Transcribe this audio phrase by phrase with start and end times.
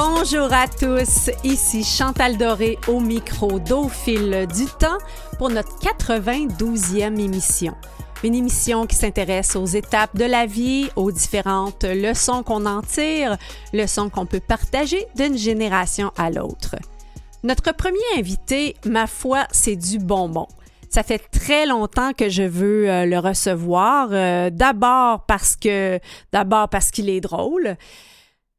[0.00, 4.98] Bonjour à tous, ici Chantal Doré au micro d'Au du temps
[5.38, 7.74] pour notre 92e émission.
[8.22, 13.36] Une émission qui s'intéresse aux étapes de la vie, aux différentes leçons qu'on en tire,
[13.72, 16.76] leçons qu'on peut partager d'une génération à l'autre.
[17.42, 20.46] Notre premier invité, ma foi, c'est du bonbon.
[20.90, 24.10] Ça fait très longtemps que je veux euh, le recevoir.
[24.12, 27.76] Euh, d'abord parce qu'il est drôle,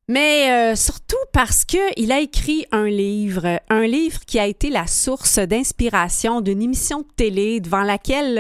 [0.10, 4.88] mais euh, surtout parce qu'il a écrit un livre, un livre qui a été la
[4.88, 8.36] source d'inspiration d'une émission de télé devant laquelle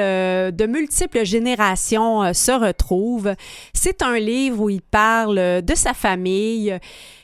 [0.53, 3.33] de multiples générations se retrouvent.
[3.73, 6.77] C'est un livre où il parle de sa famille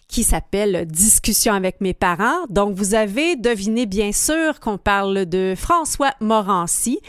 [0.07, 2.45] qui s'appelle Discussion avec mes parents.
[2.49, 6.99] Donc, vous avez deviné bien sûr qu'on parle de François Morancy.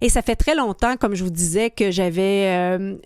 [0.00, 2.96] Et ça fait très longtemps, comme je vous disais, que j'avais euh,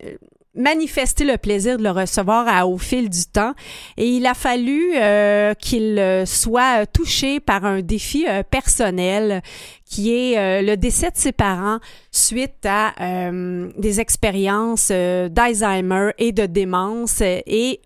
[0.57, 3.53] manifesté le plaisir de le recevoir au fil du temps.
[3.97, 9.43] Et il a fallu euh, qu'il soit touché par un défi euh, personnel
[9.89, 11.79] qui est euh, le décès de ses parents
[12.11, 17.21] suite à euh, des expériences euh, d'Alzheimer et de démence.
[17.21, 17.81] Et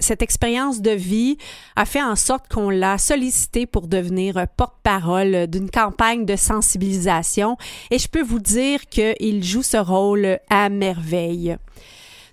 [0.00, 1.38] cette expérience de vie
[1.76, 7.56] a fait en sorte qu'on l'a sollicité pour devenir porte-parole d'une campagne de sensibilisation.
[7.90, 11.56] Et je peux vous dire qu'il joue ce rôle à merveille.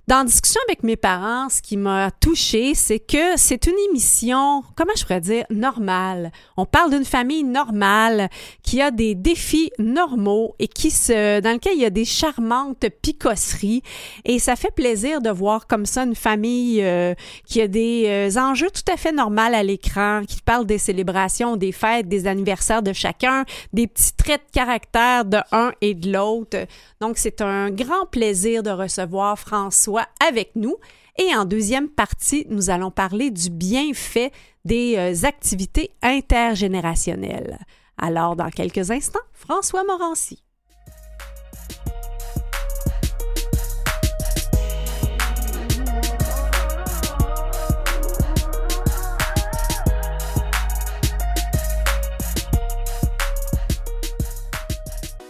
[0.08, 4.92] Dans discussion avec mes parents, ce qui m'a touchée, c'est que c'est une émission, comment
[4.96, 6.32] je pourrais dire, normale.
[6.58, 8.30] On parle d'une famille normale
[8.62, 12.86] qui a des défis normaux et qui se, dans lequel il y a des charmantes
[13.02, 13.82] picosseries.
[14.26, 17.16] Et ça fait plaisir de voir comme ça une famille euh,
[17.48, 21.58] qui a des euh, enjeux tout à fait normaux à l'écran, qui parle des célébrations,
[21.58, 26.14] des fêtes, des anniversaires de chacun, des petits traits de caractère de un et de
[26.14, 26.68] l'autre.
[27.02, 29.95] Donc, c'est un grand plaisir de recevoir François
[30.26, 30.76] avec nous.
[31.18, 34.32] Et en deuxième partie, nous allons parler du bienfait
[34.66, 37.60] des euh, activités intergénérationnelles.
[37.98, 40.45] Alors, dans quelques instants, François Morancy.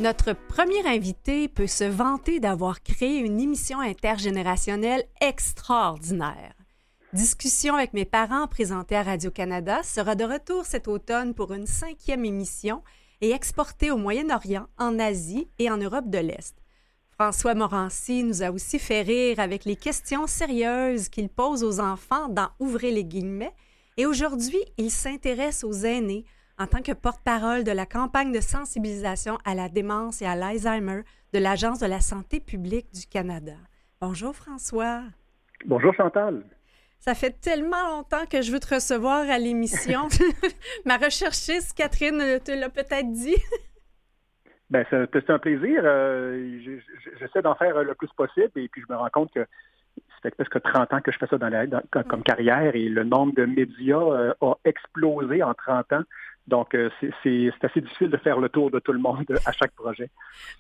[0.02, 6.54] Notre premier invité peut se vanter d'avoir créé une émission intergénérationnelle extraordinaire.
[7.14, 12.26] Discussion avec mes parents présentée à Radio-Canada sera de retour cet automne pour une cinquième
[12.26, 12.84] émission
[13.22, 16.58] et exportée au Moyen-Orient, en Asie et en Europe de l'Est.
[17.12, 22.28] François Morancy nous a aussi fait rire avec les questions sérieuses qu'il pose aux enfants
[22.28, 23.56] dans Ouvrez les guillemets
[23.96, 26.26] et aujourd'hui, il s'intéresse aux aînés
[26.58, 31.02] en tant que porte-parole de la campagne de sensibilisation à la démence et à l'Alzheimer
[31.34, 33.56] de l'Agence de la santé publique du Canada.
[34.00, 35.02] Bonjour François.
[35.66, 36.44] Bonjour Chantal.
[37.00, 40.08] Ça fait tellement longtemps que je veux te recevoir à l'émission.
[40.86, 43.36] Ma recherchiste Catherine te l'a peut-être dit.
[44.70, 45.82] ben, c'est un plaisir.
[45.84, 46.80] Euh,
[47.20, 50.32] j'essaie d'en faire le plus possible et puis je me rends compte que ça fait
[50.32, 51.66] presque 30 ans que je fais ça dans la,
[52.04, 56.04] comme carrière et le nombre de médias euh, a explosé en 30 ans.
[56.48, 56.90] Donc, euh,
[57.24, 60.10] c'est assez difficile de faire le tour de tout le monde à chaque projet.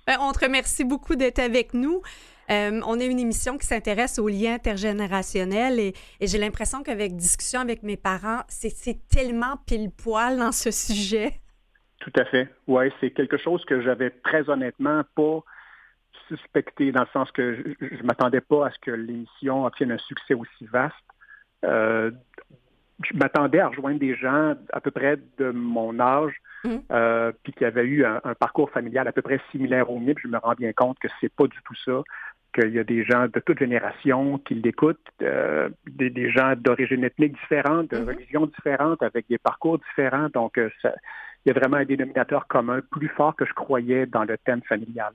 [0.07, 2.01] Ben, on te remercie beaucoup d'être avec nous.
[2.49, 7.59] Euh, on est une émission qui s'intéresse aux liens intergénérationnels et, j'ai l'impression qu'avec discussion
[7.59, 11.33] avec mes parents, c'est tellement pile poil dans ce sujet.
[11.99, 12.49] Tout à fait.
[12.67, 15.43] Oui, c'est quelque chose que j'avais très honnêtement pas
[16.27, 19.97] suspecté dans le sens que je ne m'attendais pas à ce que l'émission obtienne un
[19.97, 20.95] succès aussi vaste.
[21.63, 22.11] Euh,
[23.03, 26.33] je m'attendais à rejoindre des gens à peu près de mon âge,
[26.63, 26.75] mmh.
[26.91, 30.13] euh, puis qui avaient eu un, parcours familial à peu prends similaire au mien.
[30.21, 32.03] je me rends bien compte que c'est pas du tout ça,
[32.53, 37.33] qu'il y a des gens de toute génération qui l'écoutent, euh, des, gens d'origine ethnique
[37.33, 38.07] différente, de mmh.
[38.07, 40.29] religions différentes, avec des parcours différents.
[40.33, 40.69] Donc, euh,
[41.45, 44.61] il y a vraiment un dénominateur commun plus fort que je croyais dans le thème
[44.63, 45.13] familial.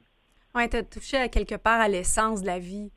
[0.55, 2.91] Oui, tu as touché à quelque part à l'essence de la vie.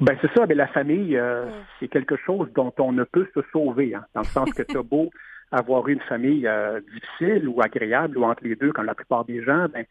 [0.00, 1.46] Ben c'est ça, mais la famille, euh,
[1.78, 4.76] c'est quelque chose dont on ne peut se sauver, hein, dans le sens que tu
[4.76, 5.10] as beau
[5.52, 9.42] avoir une famille euh, difficile ou agréable ou entre les deux, comme la plupart des
[9.42, 9.84] gens, ben,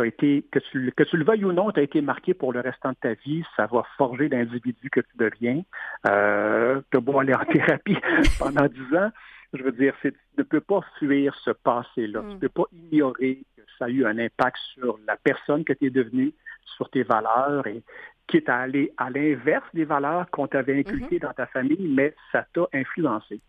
[0.00, 2.52] as été, que tu, que tu le veuilles ou non, tu as été marqué pour
[2.52, 5.62] le restant de ta vie, ça va forger l'individu que tu deviens.
[6.08, 7.98] Euh, tu as beau aller en thérapie
[8.38, 9.10] pendant dix ans,
[9.52, 12.20] je veux dire, tu ne peux pas fuir ce passé-là.
[12.20, 15.72] Tu ne peux pas ignorer que ça a eu un impact sur la personne que
[15.72, 16.32] tu es devenue,
[16.76, 17.82] sur tes valeurs et
[18.28, 21.22] qui est allé à l'inverse des valeurs qu'on t'avait inculquées mhm.
[21.22, 23.40] dans ta famille, mais ça t'a influencé.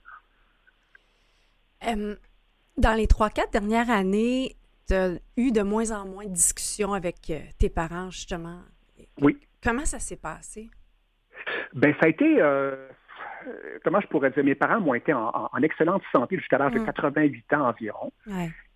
[1.82, 4.56] dans les trois, quatre dernières années,
[4.88, 8.62] tu as eu de moins en moins de discussions avec euh, tes parents, justement.
[9.22, 9.38] Oui.
[9.62, 10.70] Comment ça s'est passé?
[11.74, 12.42] Ben, ça a été.
[12.42, 12.88] Euh,
[13.84, 17.46] comment je pourrais dire, mes parents m'ont été en, excellente santé jusqu'à l'âge de 88
[17.52, 17.56] mm.
[17.56, 18.12] ans environ.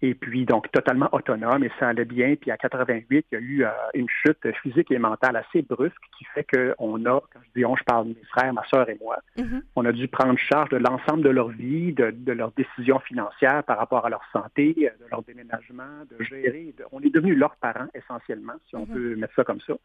[0.06, 2.36] Et puis, donc, totalement autonome et ça allait bien.
[2.36, 5.96] Puis, à 88, il y a eu euh, une chute physique et mentale assez brusque
[6.18, 8.90] qui fait qu'on a, quand je dis on, je parle de mes frères, ma soeur
[8.90, 9.62] et moi, mm-hmm.
[9.78, 13.78] on a dû prendre charge de l'ensemble de leur vie, de, leurs décisions financières par
[13.78, 16.76] rapport à leur santé, de leur déménagement, de gérer.
[16.92, 18.94] on est devenus leurs parents, essentiellement, si on mm-hmm.
[18.94, 19.76] peut mettre ça comme ça.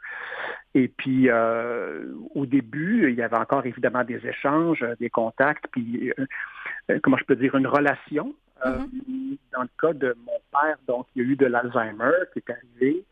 [0.75, 6.12] Et puis, euh, au début, il y avait encore évidemment des échanges, des contacts, puis,
[6.19, 8.35] euh, comment je peux dire, une relation
[8.66, 9.38] euh, mm-hmm.
[9.52, 12.50] Dans le cas de mon père, donc, il y a eu de l'Alzheimer qui est
[12.50, 13.05] arrivé,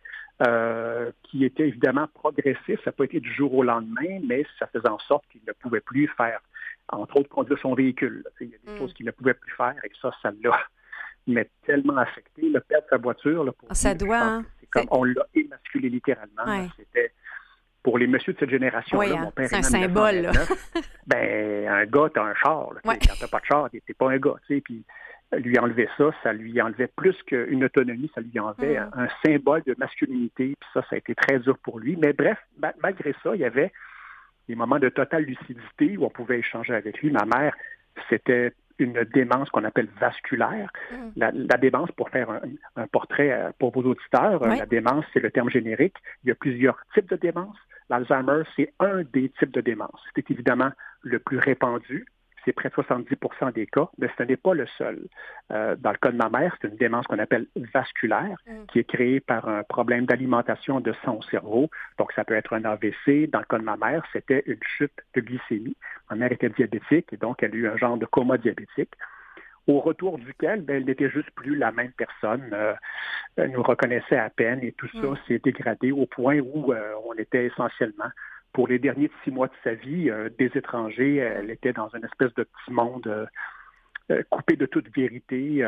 [0.46, 2.78] euh, qui était évidemment progressif.
[2.84, 5.52] Ça n'a pas été du jour au lendemain, mais ça faisait en sorte qu'il ne
[5.52, 6.40] pouvait plus faire,
[6.88, 8.24] entre autres, conduire son véhicule.
[8.40, 8.78] Il y a des mm.
[8.78, 12.48] choses qu'il ne pouvait plus faire et ça, ça l'a tellement affecté.
[12.48, 14.20] Le perdre sa voiture, pour ah, ça doit.
[14.20, 14.44] Hein?
[14.70, 16.68] comme on l'a émasculé littéralement.
[16.76, 17.12] C'était
[17.82, 20.30] pour les messieurs de cette génération-là, mon hein, père est un symbole.
[21.06, 22.72] ben, un gars, t'as un char.
[22.74, 24.34] Là, Quand t'as pas de char, t'es pas un gars.
[24.48, 24.84] Puis
[25.32, 28.90] lui enlever ça, ça lui enlevait plus qu'une autonomie, ça lui enlevait mm.
[28.94, 31.96] un, symbole de masculinité, puis ça, ça a été très dur pour lui.
[31.96, 32.38] Mais bref,
[32.82, 33.72] malgré ça, il y avait
[34.48, 37.10] des moments de totale lucidité où on pouvait échanger avec lui.
[37.10, 37.56] Ma mère,
[38.08, 40.70] c'était une démence qu'on appelle vasculaire.
[40.92, 40.96] Mm.
[41.16, 42.40] La, démence, pour faire
[42.76, 45.96] un, portrait euh, pour vos auditeurs, euh, la démence, c'est le terme générique.
[46.24, 47.56] Il y a plusieurs types de démence.
[47.88, 50.00] L'Alzheimer, c'est un des types de démence.
[50.14, 50.70] C'est évidemment
[51.02, 52.04] le plus répandu
[52.46, 55.00] c'est près de 70% des cas, mais ce n'est pas le seul.
[55.50, 58.66] Euh, dans le cas de ma mère, c'est une démence qu'on appelle vasculaire, mm.
[58.68, 61.68] qui est créée par un problème d'alimentation de sang au cerveau.
[61.98, 63.28] Donc, ça peut être un AVC.
[63.30, 65.76] Dans le cas de ma mère, c'était une chute de glycémie.
[66.08, 68.94] Ma mère était diabétique et donc elle a eu un genre de coma diabétique
[69.66, 72.48] au retour duquel ben, elle n'était juste plus la même personne.
[72.52, 72.74] Euh,
[73.36, 75.18] elle nous reconnaissait à peine et tout ça mm.
[75.26, 78.10] s'est dégradé au point où euh, on était essentiellement
[78.56, 81.16] pour les derniers six mois de sa vie, euh, des étrangers.
[81.16, 83.26] Elle était dans une espèce de petit monde euh,
[84.10, 85.62] euh, coupé de toute vérité.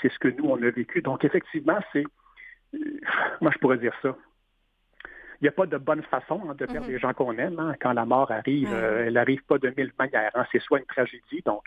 [0.00, 1.02] c'est ce que nous, on a vécu.
[1.02, 2.04] Donc, effectivement, c'est...
[3.42, 4.16] moi, je pourrais dire ça.
[5.40, 7.58] Il n'y a pas de bonne façon hein, de perdre les gens qu'on aime.
[7.58, 7.74] Hein.
[7.82, 10.30] Quand la mort arrive, elle n'arrive pas de mille manières.
[10.34, 10.46] Hein.
[10.50, 11.64] C'est soit une tragédie, donc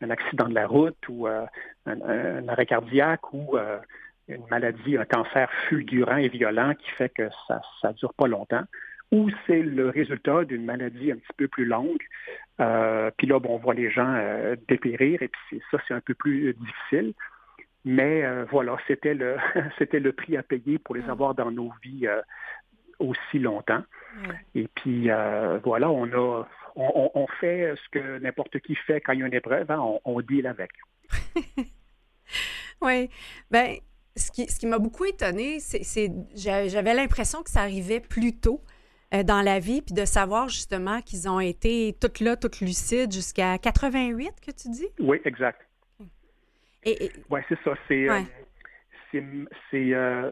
[0.00, 3.56] un accident de la route ou un, arrêt cardiaque ou
[4.26, 8.64] une maladie, un cancer fulgurant et violent qui fait que ça ne dure pas longtemps
[9.12, 12.02] ou c'est le résultat d'une maladie un petit peu plus longue.
[12.60, 16.00] Euh, puis là, bon, on voit les gens euh, dépérir, et puis ça, c'est un
[16.00, 17.14] peu plus difficile.
[17.84, 19.36] Mais euh, voilà, c'était le,
[19.78, 21.10] c'était le prix à payer pour les mm.
[21.10, 22.08] avoir dans nos vies
[22.98, 23.82] aussi longtemps.
[24.54, 25.08] Et puis
[25.64, 26.46] voilà, on a,
[26.76, 30.00] on, fait ce que n'importe qui fait quand il y a une épreuve, hein, on,
[30.04, 30.70] on deal avec.
[32.80, 33.10] oui,
[33.50, 33.76] ben
[34.16, 38.62] ce qui, ce qui m'a beaucoup étonné, c'est j'avais l'impression que ça arrivait plus tôt.
[39.14, 43.12] Euh, dans la vie, puis de savoir justement qu'ils ont été toutes là, toutes lucides
[43.12, 44.88] jusqu'à 88, que tu dis?
[44.98, 45.60] Oui, exact.
[46.82, 47.74] Et, Oui, c'est ça.
[47.86, 48.08] C'est.
[48.08, 48.20] Euh,
[49.74, 50.30] euh,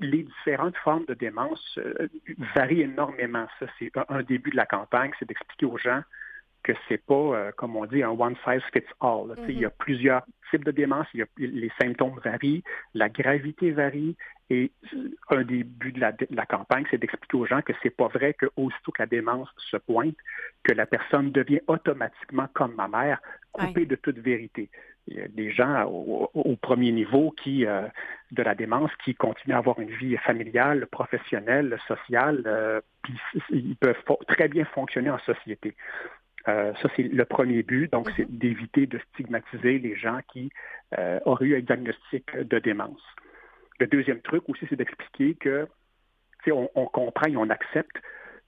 [0.00, 1.78] les différentes formes de démence
[2.56, 3.46] varient énormément.
[3.60, 6.02] Ça, c'est un, début de la campagne, c'est d'expliquer aux gens
[6.64, 9.36] que c'est pas, comme on dit, un one size fits all.
[9.48, 9.72] Il y a mm-hmm.
[9.78, 12.64] plusieurs types de démence, il y a, les symptômes varient,
[12.94, 14.16] la gravité varie,
[14.52, 14.70] et
[15.30, 18.46] un des buts de la, campagne, c'est d'expliquer aux gens que c'est pas vrai que
[18.56, 20.16] aussitôt que la démence se pointe,
[20.62, 23.18] que la personne devient automatiquement comme ma mère,
[23.52, 24.68] coupée de toute vérité.
[25.08, 27.88] Il y a des gens au, premier niveau qui, euh,
[28.30, 33.14] de la démence qui continuent à avoir une vie familiale, professionnelle, sociale, euh, puis
[33.50, 35.74] ils peuvent très bien fonctionner en société.
[36.46, 38.38] Euh, ça, c'est le premier but, donc c'est mm-hmm.
[38.38, 40.52] d'éviter de stigmatiser les gens qui
[41.24, 43.02] auraient eu un diagnostic de démence.
[43.78, 45.68] Le deuxième truc aussi, c'est d'expliquer que
[46.50, 47.96] on, on, comprend et on accepte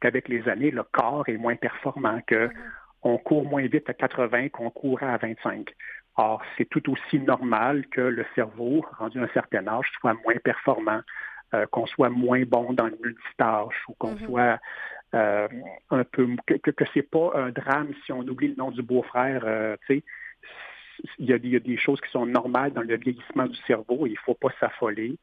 [0.01, 4.71] qu'avec les années, le corps est moins performant, qu'on court moins vite à 80 qu'on
[4.71, 5.73] court à 25.
[6.17, 10.37] Or, c'est tout aussi normal que le cerveau, rendu à un certain âge, soit moins
[10.43, 11.01] performant,
[11.55, 14.27] euh, qu'on soit moins bon dans le multitâche ou qu'on mm-hmm.
[14.27, 14.59] soit
[15.15, 15.49] euh,
[15.91, 19.43] un peu que, que, c'est pas un drame si on oublie le nom du beau-frère,
[19.45, 20.05] euh, tu sais
[21.19, 24.13] il y, a, des choses qui sont normales dans le vieillissement du cerveau et il
[24.13, 25.17] ne faut pas s'affoler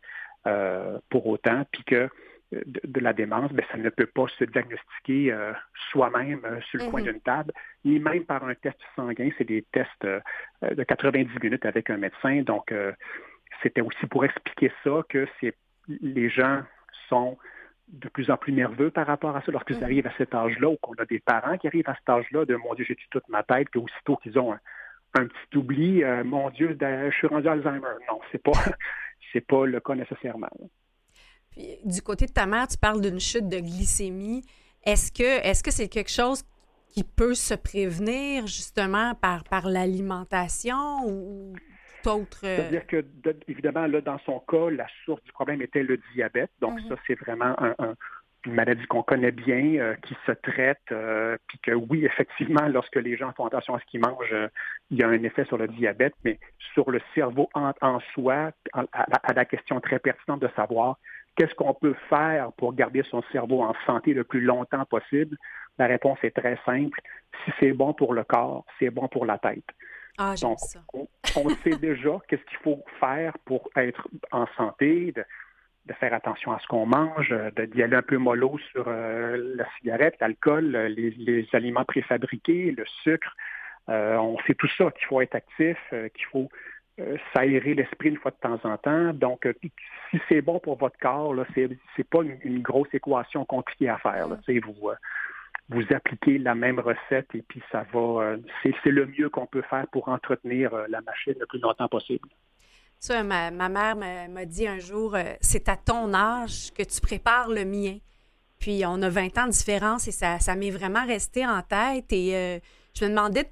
[0.48, 4.44] euh, pour autant, puis que euh, de, la démence, ben, ça ne peut pas se
[4.44, 5.54] diagnostiquer euh,
[5.92, 7.12] soi-même sur le coin mm-hmm.
[7.12, 7.54] d'une table,
[7.86, 9.30] ni même par un test sanguin.
[9.38, 10.06] C'est des tests
[10.62, 12.42] de 90 minutes avec un médecin.
[12.42, 12.74] Donc,
[13.62, 15.28] c'était aussi pour expliquer ça que
[15.88, 16.64] les gens
[17.08, 17.38] sont
[17.90, 19.84] de plus en plus nerveux par rapport à ça lorsqu'ils mm-hmm.
[19.84, 22.56] arrivent à cet âge-là ou qu'on a des parents qui arrivent à cet âge-là de
[22.56, 24.60] mon Dieu, j'ai toute ma tête, puis aussitôt qu'ils ont un,
[25.14, 27.96] un petit oubli, euh, mon Dieu, je suis rendu Alzheimer.
[28.10, 28.52] Non, c'est pas,
[29.34, 30.50] c'est pas le cas nécessairement.
[31.58, 34.44] du côté de ta mère, tu parles d'une chute de glycémie.
[34.84, 36.44] Est-ce que, est-ce que c'est quelque chose
[36.88, 41.54] qui peut se prévenir justement par, par l'alimentation ou
[42.04, 42.46] d'autres...
[42.46, 42.58] Euh?
[42.58, 43.06] C'est-à-dire que,
[43.48, 46.52] évidemment, là, dans son cas, la source du problème était le diabète.
[46.60, 46.90] Donc, mm-hmm.
[46.90, 47.96] ça, c'est vraiment un,
[48.46, 52.96] une maladie qu'on connaît bien, euh, qui se traite, euh, puis que oui, effectivement, lorsque
[52.96, 54.48] les gens font attention à ce qu'ils mangent, euh,
[54.90, 56.40] il y a un effet sur le diabète, mais
[56.74, 60.98] sur le cerveau en, soi, à, la question très pertinente de savoir
[61.36, 65.38] qu'est-ce qu'on peut faire pour garder son cerveau en santé le plus longtemps possible,
[65.78, 67.00] la réponse est très simple.
[67.46, 69.64] Si c'est bon pour le corps, c'est bon pour la tête.
[70.18, 70.80] Ah, Donc, ça.
[70.94, 71.08] On,
[71.38, 75.24] on, sait déjà qu'est-ce qu'il faut faire pour être en santé, de,
[75.86, 77.34] de faire attention à ce qu'on mange,
[77.74, 83.36] d'y aller un peu mollo sur euh, la cigarette, l'alcool, les, aliments préfabriqués, le sucre.
[83.90, 86.50] Euh, on sait tout ça, qu'il faut être actif, euh, qu'il faut
[87.34, 89.12] s'aérer l'esprit une fois de temps en temps.
[89.14, 89.48] Donc,
[90.12, 94.28] si c'est bon pour votre corps, là, c'est, pas une, grosse équation compliquée à faire.
[94.28, 94.38] Là.
[94.64, 94.92] Vous,
[95.70, 98.36] vous appliquez la même recette et puis ça va.
[98.62, 102.28] c'est, le mieux qu'on peut faire pour entretenir la machine le plus longtemps possible.
[103.02, 107.50] Ça, ma, mère m'a dit un jour, euh, c'est à ton âge que tu prépares
[107.50, 107.98] le mien.
[108.60, 112.14] Puis on a 20 ans de différence et ça, ça m'est vraiment resté en tête.
[112.14, 112.60] Et euh,
[112.94, 113.50] je me demandais,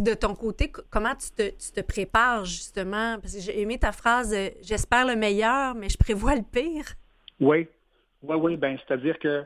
[0.00, 3.18] de ton côté, comment tu te, tu te, prépares justement?
[3.20, 6.84] Parce que j'ai aimé ta phrase, euh, j'espère le meilleur, mais je prévois le pire.
[7.40, 7.66] Oui,
[8.22, 8.56] oui, oui.
[8.56, 9.44] Ben, c'est-à-dire que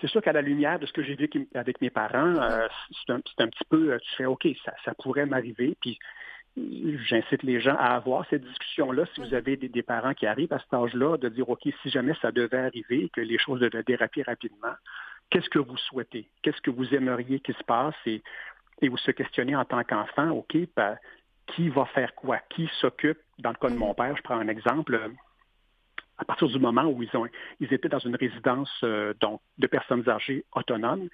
[0.00, 2.68] c'est sûr qu'à la lumière de ce que j'ai vécu avec mes parents, mm-hmm.
[3.04, 5.76] c'est un, un, petit peu, tu fais, OK, ça, ça pourrait m'arriver.
[5.82, 5.98] Puis
[6.56, 10.58] j'incite les gens à avoir cette discussion-là, si vous avez des, parents qui arrivent à
[10.58, 14.22] cet âge-là, de dire, OK, si jamais ça devait arriver, que les choses devaient déraper
[14.22, 14.74] rapidement,
[15.30, 16.28] qu'est-ce que vous souhaitez?
[16.42, 17.94] Qu'est-ce que vous aimeriez qu'il se passe?
[18.06, 18.22] Et,
[18.80, 20.96] et vous se questionnez en tant qu'enfant, OK, ben,
[21.48, 22.38] qui va faire quoi?
[22.50, 23.18] Qui s'occupe?
[23.38, 23.96] Dans le cas de mon mm-hmm.
[23.96, 24.98] père, je prends un exemple,
[26.18, 27.26] à partir du moment où ils, ont,
[27.60, 31.08] ils étaient dans une résidence euh, donc, de personnes âgées autonomes,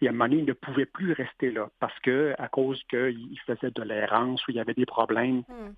[0.00, 2.82] et à un moment donné, ils ne pouvaient plus rester là parce que à cause
[2.90, 5.72] qu'ils faisaient de l'errance ou il y avait des problèmes hmm.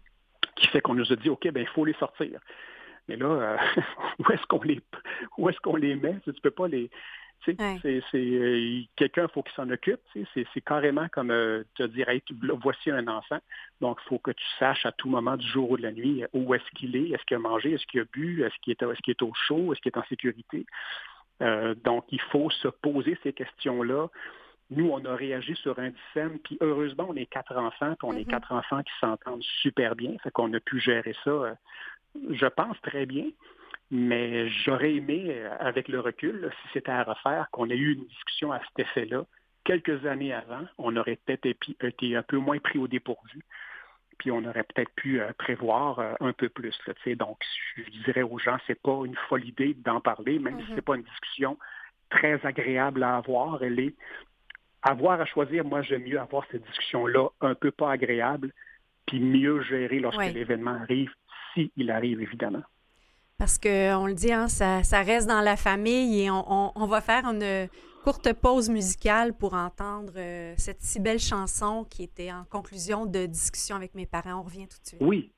[0.57, 2.41] qui fait qu'on nous a dit, OK, ben il faut les sortir.
[3.09, 3.57] Mais là, euh,
[4.19, 4.81] où est-ce qu'on les
[5.39, 6.17] où est-ce qu'on les met?
[6.25, 6.91] Tu ne peux pas les
[7.45, 7.57] c'est,
[8.15, 10.01] euh, quelqu'un, faut qu'il s'en occupe.
[10.35, 12.07] C'est, carrément comme euh, te dire,
[12.63, 13.39] voici un enfant.
[13.81, 16.25] Donc, il faut que tu saches à tout moment du jour ou de la nuit
[16.25, 18.73] euh, où est-ce qu'il est, est-ce qu'il a mangé, est-ce qu'il a bu, est-ce qu'il
[18.73, 20.67] est, est, qu'il est au chaud, est-ce qu'il est en sécurité.
[21.85, 24.09] donc, il faut se poser ces questions-là.
[24.71, 28.13] Nous, on a réagi sur un dixième, puis heureusement, on est quatre enfants, puis on
[28.13, 28.31] est mm-hmm.
[28.31, 31.57] quatre enfants qui s'entendent super bien, fait qu'on a pu gérer ça,
[32.31, 33.27] je pense, très bien.
[33.91, 38.07] Mais j'aurais aimé, euh, avec le recul, si c'était à refaire, qu'on ait eu une
[38.07, 39.25] discussion à cet effet-là
[39.65, 40.67] quelques années avant.
[40.79, 43.41] On aurait peut-être été un peu moins pris au dépourvu.
[44.19, 46.77] Puis on aurait peut-être pu euh, prévoir euh, un peu plus.
[47.17, 47.39] donc,
[47.77, 50.75] je dirais aux gens, c'est pas une folle idée d'en parler, même si mm-hmm.
[50.75, 51.59] c'est pas une discussion
[52.11, 53.63] très agréable à avoir.
[53.63, 53.95] Elle est
[54.85, 58.53] avoir à choisir, moi j'aime mieux avoir cette discussion-là un peu pas agréable,
[59.07, 61.11] puis mieux gérer lorsque l'événement arrive,
[61.55, 62.63] s'il arrive évidemment.
[63.39, 67.69] Parce qu'on le dit, hein, ça, reste dans la famille et on, va faire une
[68.05, 73.27] courte pause musicale pour entendre euh, cette si belle chanson qui était en conclusion de
[73.27, 74.41] discussion avec mes parents.
[74.41, 75.01] On revient tout de suite.
[75.01, 75.33] Oui.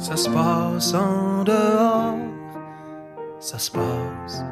[0.00, 1.99] Ça se passe en dehors
[3.40, 4.44] ça se passe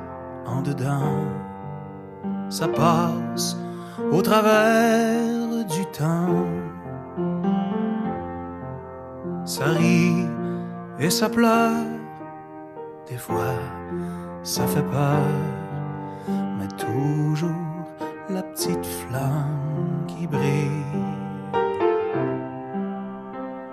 [0.47, 1.27] en dedans,
[2.49, 3.57] ça passe
[4.11, 6.47] au travers du temps.
[9.45, 10.27] Ça rit
[10.99, 11.85] et ça pleure,
[13.09, 13.55] des fois
[14.43, 15.21] ça fait peur,
[16.59, 17.51] mais toujours
[18.31, 20.85] la petite flamme qui brille.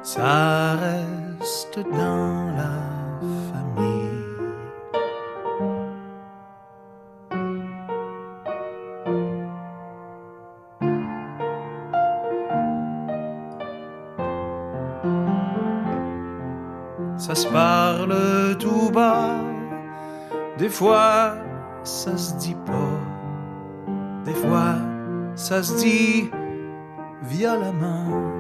[0.02, 2.85] Ça reste dans la
[20.76, 21.36] fois,
[21.84, 23.00] ça se dit pas.
[24.26, 24.76] Des fois,
[25.36, 26.30] ça se dit
[27.24, 28.34] violemment.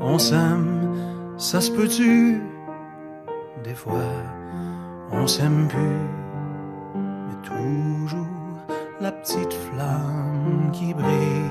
[0.00, 0.94] On s'aime,
[1.36, 2.42] ça se peut-tu?
[3.62, 4.12] Des fois,
[5.12, 6.00] on s'aime plus.
[7.26, 8.26] Mais toujours
[8.98, 11.43] la petite flamme qui brille.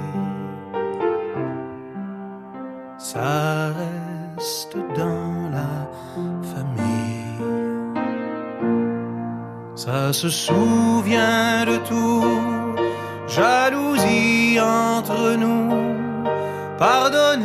[10.24, 12.24] Se souvient de tout
[13.27, 15.70] jalousie entre nous.
[16.80, 17.43] Pardonner,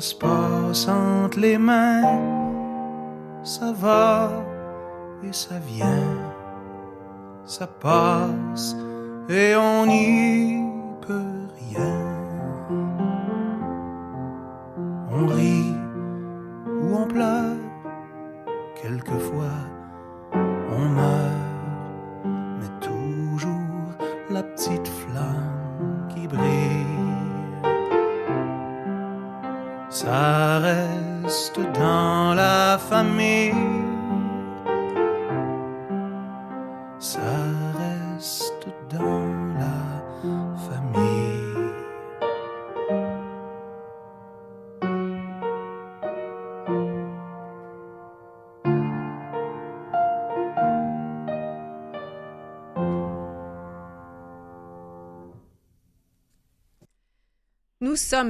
[0.00, 2.02] se passe entre les mains,
[3.42, 4.30] ça va
[5.22, 6.18] et ça vient,
[7.44, 8.76] ça passe
[9.28, 10.61] et on n'y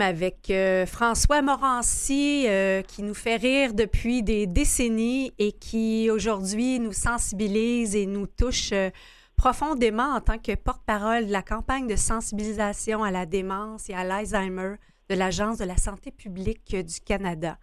[0.00, 6.80] Avec euh, François Morancy, euh, qui nous fait rire depuis des décennies et qui aujourd'hui
[6.80, 8.88] nous sensibilise et nous touche euh,
[9.36, 14.02] profondément en tant que porte-parole de la campagne de sensibilisation à la démence et à
[14.02, 14.76] l'Alzheimer
[15.10, 17.58] de l'Agence de la santé publique du Canada.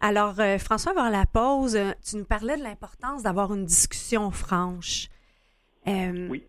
[0.00, 5.08] Alors, François, avant la pause, tu nous parlais de l'importance d'avoir une discussion franche.
[5.86, 6.44] oui.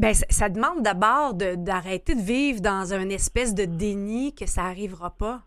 [0.00, 5.10] Ben, ça demande d'abord d'arrêter de, vivre dans une espèce de déni que ça n'arrivera
[5.10, 5.42] pas.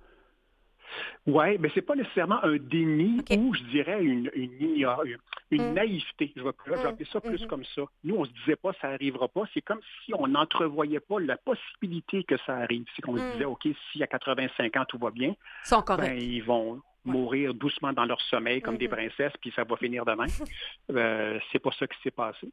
[1.26, 5.18] Oui, mais ce n'est pas nécessairement un déni ou, je dirais, une, une,
[5.50, 5.74] une mm.
[5.74, 6.32] naïveté.
[6.36, 6.86] Je vais, je vais, mm.
[6.86, 7.48] appeler ça plus mm-hmm.
[7.48, 7.82] comme ça.
[8.04, 9.42] Nous, on ne se disait pas ça n'arrivera pas.
[9.56, 12.86] C'est comme si on n'entrevoyait pas la possibilité que ça arrive.
[12.96, 13.32] C'est qu'on se mm.
[13.32, 17.54] disait, OK, si à 85 ans, tout va bien, ils, sont ben, ils vont mourir
[17.54, 19.10] doucement dans leur sommeil comme des mm-hmm.
[19.10, 20.26] princesses, puis ça va finir demain.
[20.92, 22.50] euh, c'est pas ça qui s'est passé.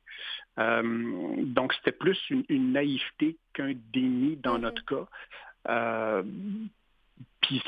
[0.59, 4.61] Euh, donc, c'était plus une, naïveté qu'un déni dans mm-hmm.
[4.61, 5.07] notre cas.
[5.69, 6.23] Euh,
[7.41, 7.63] puis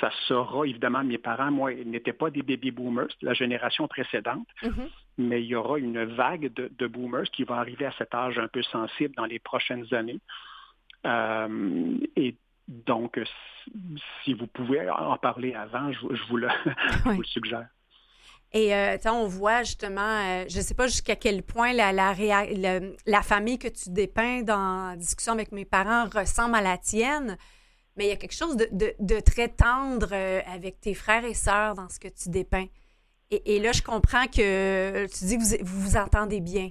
[0.00, 4.88] ça sera, évidemment, mes parents, moi, n'étaient pas des baby boomers, la génération précédente, mm-hmm.
[5.18, 8.48] mais il y aura une vague de, boomers qui va arriver à cet âge un
[8.48, 10.20] peu sensible dans les prochaines années.
[11.04, 12.36] Euh, et
[12.86, 13.20] donc,
[14.24, 16.48] si vous pouvez en parler avant, je, vous, le,
[17.24, 17.68] suggère.
[18.52, 22.14] Et euh, on voit justement, euh, je ne sais pas jusqu'à quel point la, la,
[23.06, 27.38] la, famille que tu dépeins dans discussion avec mes parents ressemble à la tienne,
[27.96, 31.34] mais il y a quelque chose de, de, très tendre euh, avec tes frères et
[31.34, 32.66] sœurs dans ce que tu dépeins.
[33.30, 36.70] Et, et là, je comprends que tu dis que vous vous, vous entendez bien.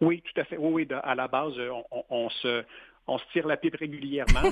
[0.00, 0.56] Oui, tout à fait.
[0.56, 2.64] Oui, oui, à la base, on, on se,
[3.10, 4.42] on se tire la pipe régulièrement.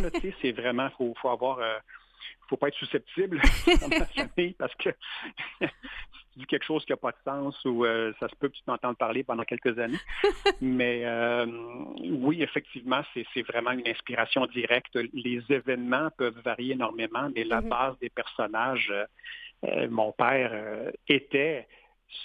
[0.43, 1.79] c'est vraiment, il faut, avoir, euh,
[2.49, 3.41] faut pas être susceptible
[4.59, 4.91] parce que
[5.61, 5.69] tu
[6.37, 8.63] dis quelque chose qui n'a pas de sens ou euh, ça se peut que tu
[8.65, 9.99] t'entendes parler pendant quelques années.
[10.61, 11.47] Mais euh,
[12.01, 14.99] oui, effectivement, c'est vraiment une inspiration directe.
[15.13, 17.69] Les événements peuvent varier énormément, mais la mm-hmm.
[17.69, 18.93] base des personnages,
[19.89, 20.53] mon père
[21.09, 21.67] était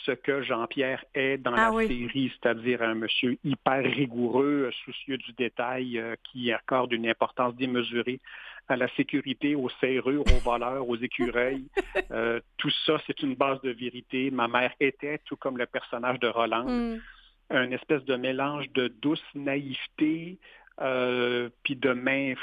[0.06, 5.34] ce que Jean-Pierre est dans ah la série, c'est-à-dire un monsieur hyper rigoureux, soucieux du
[5.34, 8.20] détail, euh, qui accorde une importance démesurée
[8.70, 11.66] à la sécurité, aux serrures, aux voleurs, aux écureuils.
[12.12, 14.30] Euh, tout ça, c'est une base de vérité.
[14.30, 17.02] Ma mère était, tout comme le personnage de Roland, mm.
[17.50, 20.38] un espèce de mélange de douce naïveté,
[20.82, 22.34] euh, puis de main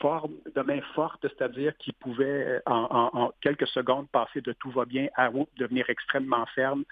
[0.00, 5.08] forte, de main forte, c'est-à-dire qu'il pouvait en, quelques secondes passer de tout va bien
[5.16, 6.84] à devenir extrêmement ferme.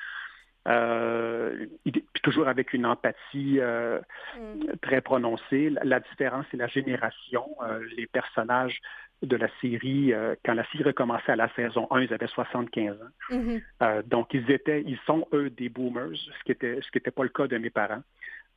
[0.68, 3.98] Euh, puis toujours avec une empathie euh,
[4.37, 4.76] mm.
[4.83, 5.72] très prononcée.
[5.83, 7.46] La, différence, c'est la génération.
[7.96, 8.81] les personnages
[9.22, 10.12] de la série,
[10.44, 12.96] quand la série recommençait à la saison 1, ils avaient 75 ans.
[13.31, 14.09] Mm-hmm.
[14.09, 17.22] donc, ils étaient, ils sont, eux, des boomers, ce qui était, ce qui n'était pas
[17.22, 18.03] le cas de mes parents.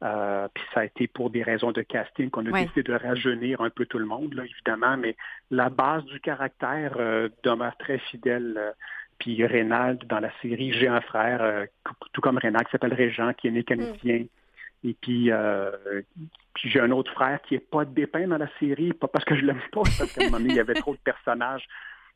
[0.04, 3.62] Euh, puis ça a été pour des raisons de casting qu'on a décidé de rajeunir
[3.62, 5.16] un peu tout le monde, là, évidemment, mais
[5.50, 8.56] la base du caractère euh, demeure très fidèle.
[8.58, 8.72] Euh,
[9.20, 11.68] puis Rénald dans la série J'ai un frère,
[12.12, 14.20] tout comme Rénald, qui s'appelle Régent, qui est mécanicien.
[14.20, 14.28] Mm.
[14.86, 15.32] Et puis,
[16.54, 19.36] puis j'ai un autre frère qui n'est pas dépeint dans la série, pas parce que
[19.36, 21.66] je l'aime pas, parce qu'à un moment donné, il y avait trop de personnages,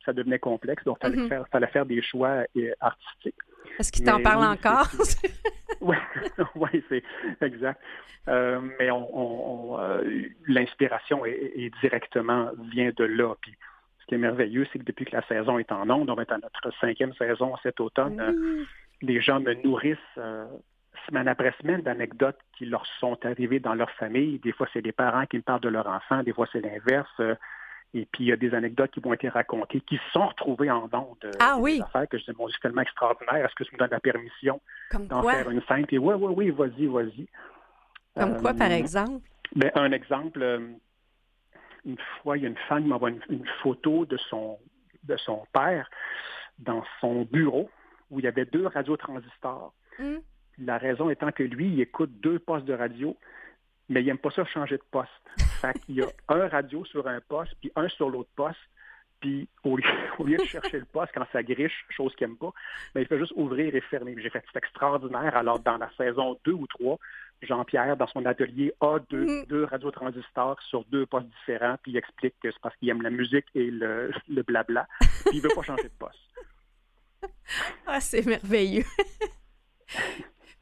[0.08, 2.46] ça devenait complexe, donc il fallait, faire, fallait faire des choix
[2.80, 3.36] artistiques.
[3.78, 4.88] Est-ce qu'il t'en parle encore?
[5.82, 5.98] oui,
[6.56, 7.04] ouais, c'est
[7.42, 7.82] exact.
[8.28, 10.04] Euh, mais on, euh,
[10.48, 13.36] l'inspiration est, directement vient de là.
[13.42, 13.54] Puis
[14.00, 16.24] ce qui est merveilleux, c'est que depuis que la saison est en onde, on va
[16.24, 18.64] être à notre cinquième saison cet automne, euh,
[19.02, 19.98] les gens me nourrissent
[21.06, 24.40] semaine après semaine d'anecdotes qui leur sont arrivées dans leur famille.
[24.40, 27.22] Des fois, c'est des parents qui me parlent de leur enfant, des fois, c'est l'inverse.
[27.94, 30.90] Et puis, il y a des anecdotes qui vont être racontées, qui sont retrouvées en
[30.92, 31.18] ondes.
[31.24, 31.82] Euh, ah oui?
[31.84, 33.46] Affaires que je dis, bon, c'est tellement extraordinaire.
[33.46, 34.62] Est-ce que tu me donnes la permission
[34.94, 35.86] d'en faire une scène?
[35.86, 37.28] Puis, oui, oui, oui, vas-y, vas-y.
[38.16, 39.26] Comme quoi, par euh, exemple?
[39.56, 40.60] Ben, un exemple, euh,
[41.86, 44.60] une fois, il y a une femme qui m'envoie une, photo de son,
[45.04, 45.90] de son père
[46.60, 47.70] dans son bureau
[48.10, 49.74] où il y avait deux radiotransistors.
[50.00, 50.20] Hum.
[50.60, 53.16] La raison étant que lui, il écoute deux postes de radio
[53.90, 55.12] mais il n'aime pas ça changer de poste.
[55.62, 58.60] Fait qu'il y a un radio sur un poste, puis un sur l'autre poste,
[59.20, 62.54] puis au lieu, de chercher le poste quand ça griche, chose qu'il n'aime pas,
[62.94, 64.16] mais il fait juste ouvrir et fermer.
[64.22, 65.36] J'ai fait c'est extraordinaire.
[65.36, 67.00] Alors, dans la saison 2 ou 3,
[67.42, 69.46] Jean-Pierre, dans son atelier, a deux, mm.
[69.48, 73.10] deux radiotransistors sur deux postes différents, puis il explique que c'est parce qu'il aime la
[73.10, 76.20] musique et le, le blabla, puis il ne veut pas changer de poste.
[77.88, 78.84] Ah, c'est merveilleux.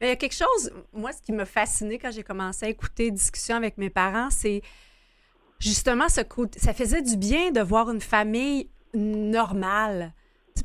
[0.02, 3.10] il y a quelque chose, moi, ce qui m'a fasciné quand j'ai commencé à écouter
[3.10, 4.62] discussions avec mes parents, c'est
[5.58, 6.58] justement ce côté.
[6.58, 10.12] Ça faisait du bien de voir une famille normale.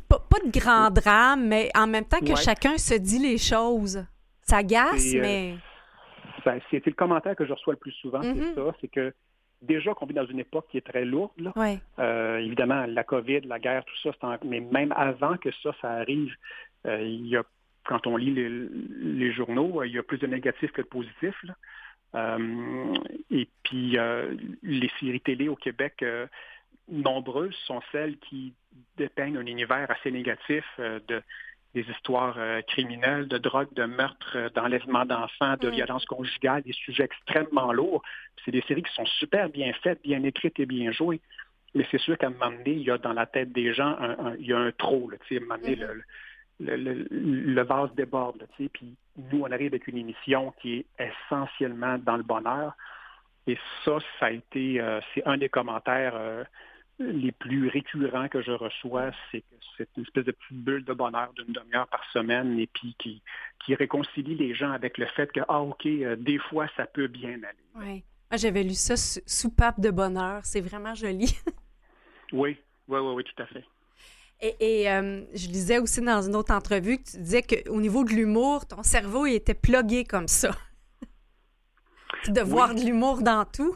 [0.08, 4.06] Pas, pas de grand drame, mais en même temps que chacun se dit les choses.
[4.42, 5.56] Ça gasse, euh, mais.
[6.46, 8.56] Ben, c'est le commentaire que je reçois le plus souvent, c'est mm-hmm.
[8.56, 8.76] ça.
[8.82, 9.14] C'est que
[9.62, 11.32] déjà qu'on vit dans une époque qui est très lourde.
[11.38, 11.54] Là.
[12.00, 16.34] Euh, évidemment, la COVID, la guerre, tout ça, mais même avant que ça, ça arrive,
[16.88, 17.44] euh, il y a
[17.86, 21.44] quand on lit les, journaux, il y a plus de négatifs que de positifs.
[22.14, 26.28] Et puis, euh, les séries télé au Québec, euh,
[26.90, 28.54] nombreuses sont celles qui
[28.98, 31.22] dépeignent un univers assez négatif de
[31.74, 35.72] des histoires criminelles, de drogue, de meurtre, d'enlèvement d'enfants, de mm.
[35.72, 38.04] violence conjugale, des sujets extrêmement lourds.
[38.44, 41.22] C'est des séries qui sont super bien faites, bien écrites et bien jouées.
[41.74, 43.96] Mais c'est sûr qu'à un moment donné, il y a dans la tête des gens,
[44.38, 45.10] il y a un trop.
[45.10, 46.04] Là, à un moment donné, mm-hmm le,
[47.64, 48.48] vase déborde.
[48.56, 48.96] Tu sais, puis
[49.32, 52.76] nous, on arrive avec une émission qui est essentiellement dans le bonheur.
[53.48, 56.44] Et ça, ça a été, euh, c'est un des commentaires euh,
[57.00, 60.94] les plus récurrents que je reçois, c'est que c'est une espèce de petite bulle de
[60.94, 63.22] bonheur d'une demi-heure par semaine et puis qui,
[63.66, 67.08] qui réconcilie les gens avec le fait que, ah, OK, euh, des fois, ça peut
[67.08, 67.66] bien aller.
[67.76, 68.04] Oui.
[68.30, 70.46] Moi, j'avais lu ça, Soupape de bonheur.
[70.46, 71.36] C'est vraiment joli.
[72.32, 73.66] oui, oui, oui, oui, tout à fait.
[74.42, 78.10] Et, euh, je lisais aussi dans une autre entrevue que tu disais qu'au niveau de
[78.10, 80.52] l'humour, ton cerveau il était plugué comme ça.
[82.28, 83.76] de voir de l'humour dans tout.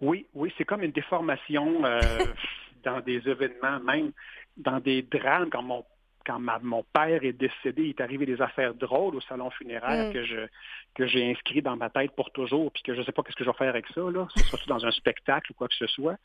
[0.00, 2.00] Oui, oui, c'est comme une déformation euh,
[2.84, 4.10] dans des événements, même
[4.56, 5.84] dans des drames, quand mon
[6.26, 10.12] quand mon père est décédé, il est arrivé des affaires drôles au salon funéraire mm.
[10.12, 10.46] que je
[10.94, 13.36] que j'ai inscrit dans ma tête pour toujours, puis que je ne sais pas qu'est-ce
[13.36, 15.86] que je vais faire avec ça là, surtout dans un spectacle ou quoi que ce
[15.86, 16.16] soit?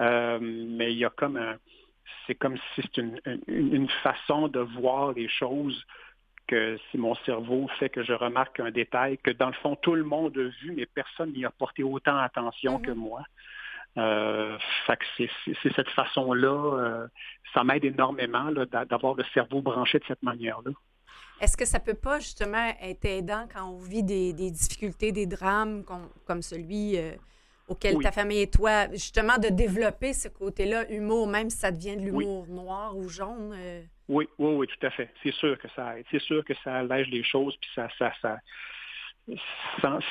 [0.00, 1.56] Euh, mais il y a comme un,
[2.26, 2.96] c'est comme si c'est
[3.48, 5.84] une, façon de voir les choses
[6.46, 9.94] que si mon cerveau fait que je remarque un détail que dans le fond tout
[9.94, 12.94] le monde a vu, mais personne n'y a porté autant attention que mm-hmm.
[12.94, 13.22] moi.
[13.98, 15.28] Euh, c'est
[15.76, 17.06] cette façon-là, euh,
[17.52, 18.50] ça m'aide énormément
[18.88, 20.70] d'avoir le cerveau branché de cette manière-là.
[21.42, 25.84] Est-ce que ça peut pas justement être aidant quand on vit des, difficultés, des drames
[25.84, 27.12] comme celui euh,
[27.68, 31.96] auquel ta famille et toi, justement, de développer ce côté-là, humour, même si ça devient
[31.96, 33.54] de l'humour noir ou jaune?
[33.56, 33.82] Euh?
[34.08, 35.10] Oui, oui, oui, tout à fait.
[35.22, 36.04] C'est sûr que ça aide.
[36.10, 38.38] C'est sûr que ça allège les choses, puis ça, ça, ça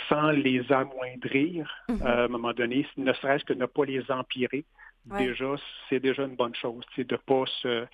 [0.10, 2.02] sans, les amoindrir, mm-hmm.
[2.02, 4.64] euh, à un moment donné, ne serait-ce que ne pas les empirer,
[5.06, 5.56] déjà,
[5.90, 6.84] c'est déjà une bonne chose.
[6.96, 7.86] C'est de ne pas se,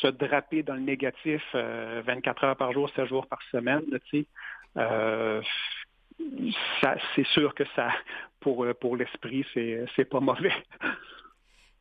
[0.00, 3.82] se draper dans le négatif 24 euh, heures par jour, 7 jours par semaine.
[4.10, 4.26] Tu sais
[7.14, 7.90] c'est sûr que ça,
[8.40, 10.52] pour, euh, pour l'esprit, c'est, c'est pas mauvais.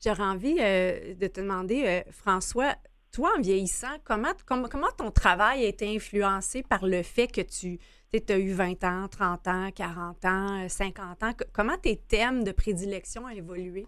[0.04, 2.76] J'aurais envie euh, de te demander, euh, François,
[3.14, 7.78] toi, en vieillissant, comment, comment, ton travail a été influencé par le fait que tu
[8.14, 11.32] as eu 20 ans, 30 ans, 40 ans, 50 ans?
[11.54, 13.86] Comment tes thèmes de prédilection ont évolué?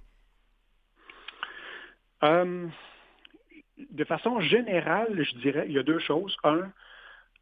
[3.90, 6.38] de façon générale, je dirais, il y a deux choses.
[6.46, 6.72] Un,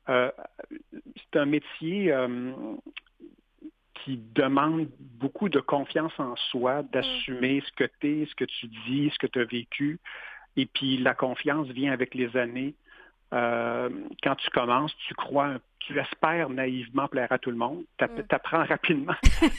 [0.07, 2.13] c'est un métier
[4.03, 8.67] qui demande beaucoup de confiance en soi, d'assumer ce que tu es, ce que tu
[8.67, 9.99] dis, ce que tu as vécu.
[10.57, 12.73] Et puis la confiance vient avec les années.
[13.33, 13.89] Euh,
[14.23, 17.83] quand tu commences, tu crois, tu espères naïvement plaire à tout le monde.
[17.97, 18.25] Tu mm.
[18.29, 19.15] apprends rapidement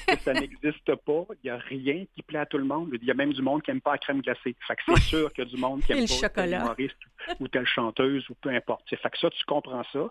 [0.07, 1.25] que ça n'existe pas.
[1.43, 2.91] Il n'y a rien qui plaît à tout le monde.
[2.93, 4.55] Il y a même du monde qui n'aime pas la crème glacée.
[4.67, 6.99] Fait que c'est sûr qu'il y a du monde qui n'aime pas tel humoriste
[7.41, 8.89] ou telle chanteuse ou peu importe.
[8.89, 10.11] Fait que ça, tu comprends ça.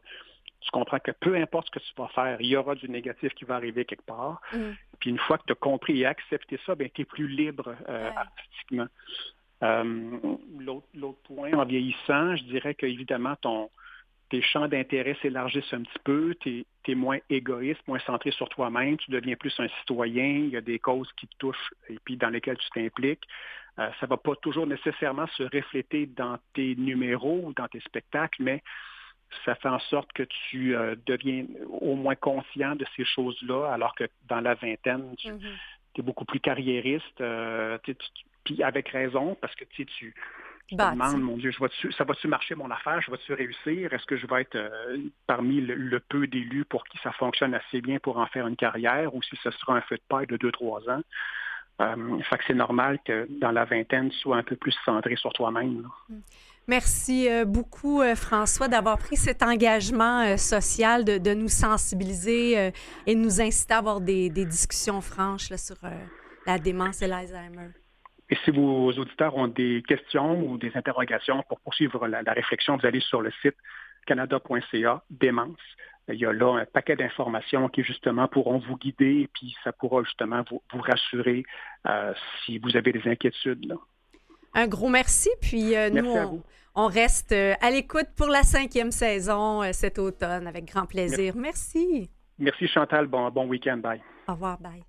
[0.61, 3.33] Tu comprends que peu importe ce que tu vas faire, il y aura du négatif
[3.33, 4.41] qui va arriver quelque part.
[4.53, 4.71] Mm.
[4.99, 7.75] Puis une fois que tu as compris et accepté ça, ben, tu es plus libre
[7.89, 8.87] euh, artistiquement.
[9.63, 10.19] Euh,
[10.59, 13.69] l'autre point, en vieillissant, je dirais qu'évidemment, ton,
[14.31, 18.97] tes champs d'intérêt s'élargissent un petit peu, tu es, moins égoïste, moins centré sur toi-même,
[18.97, 22.17] tu deviens plus un citoyen, il y a des causes qui te touchent et puis
[22.17, 23.27] dans lesquelles tu t'impliques.
[23.79, 27.81] Euh, ça ne va pas toujours nécessairement se refléter dans tes numéros ou dans tes
[27.81, 28.63] spectacles, mais
[29.45, 31.45] ça fait en sorte que tu euh, deviens
[31.81, 35.99] au moins conscient de ces choses-là, alors que dans la vingtaine, tu mm-hmm.
[35.99, 37.21] es beaucoup plus carriériste.
[38.43, 39.85] Puis avec raison, parce que tu,
[40.71, 41.51] tu te demandes, mon Dieu,
[41.97, 43.01] ça va-tu marcher mon affaire?
[43.01, 43.93] Je vais-tu réussir?
[43.93, 47.81] Est-ce que je vais être euh, parmi le, peu d'élus pour qui ça fonctionne assez
[47.81, 50.37] bien pour en faire une carrière ou si ce sera un feu de paille de
[50.37, 51.01] deux, trois ans?
[51.81, 55.15] Euh, fait que c'est normal que dans la vingtaine, tu sois un peu plus centré
[55.15, 55.87] sur toi-même.
[56.09, 56.19] Mm.
[56.67, 62.71] Merci euh, beaucoup, François, d'avoir pris cet engagement social de, nous sensibiliser
[63.07, 65.75] et de nous inciter à avoir des, discussions franches sur
[66.45, 67.71] la démence et l'Alzheimer.
[68.31, 72.85] Et si vos auditeurs ont des questions ou des interrogations pour poursuivre la, réflexion, vous
[72.85, 73.57] allez sur le site
[74.07, 75.59] canada.ca, démence.
[76.07, 79.73] Il y a là un paquet d'informations qui justement pourront vous guider et puis ça
[79.73, 81.43] pourra justement vous, rassurer
[81.87, 82.13] euh,
[82.43, 83.75] si vous avez des inquiétudes.
[84.53, 85.29] Un gros merci.
[85.41, 86.41] Puis euh, nous,
[86.73, 91.35] on, reste euh, à l'écoute pour la cinquième saison cet automne avec grand plaisir.
[91.35, 92.09] Merci.
[92.39, 93.07] Merci Chantal.
[93.07, 93.77] Bon, bon week-end.
[93.77, 94.01] Bye.
[94.27, 94.57] Au revoir.
[94.59, 94.83] Bye.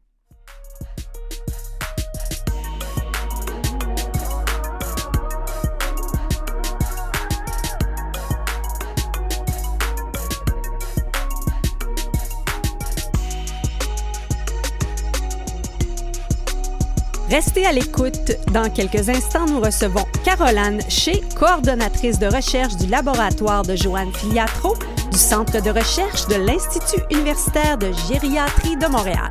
[17.33, 18.31] Restez à l'écoute.
[18.53, 24.77] Dans quelques instants, nous recevons Caroline Chez, coordonnatrice de recherche du laboratoire de Joanne Filiatro
[25.11, 29.31] du Centre de recherche de l'Institut universitaire de gériatrie de Montréal.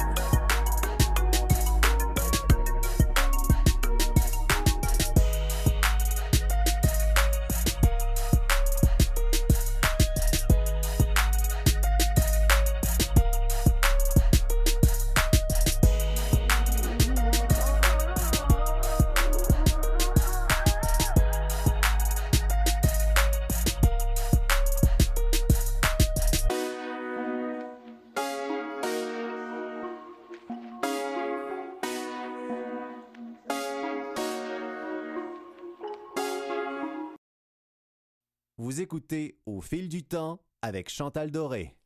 [38.64, 41.81] Vous écoutez Au fil du temps avec Chantal Doré.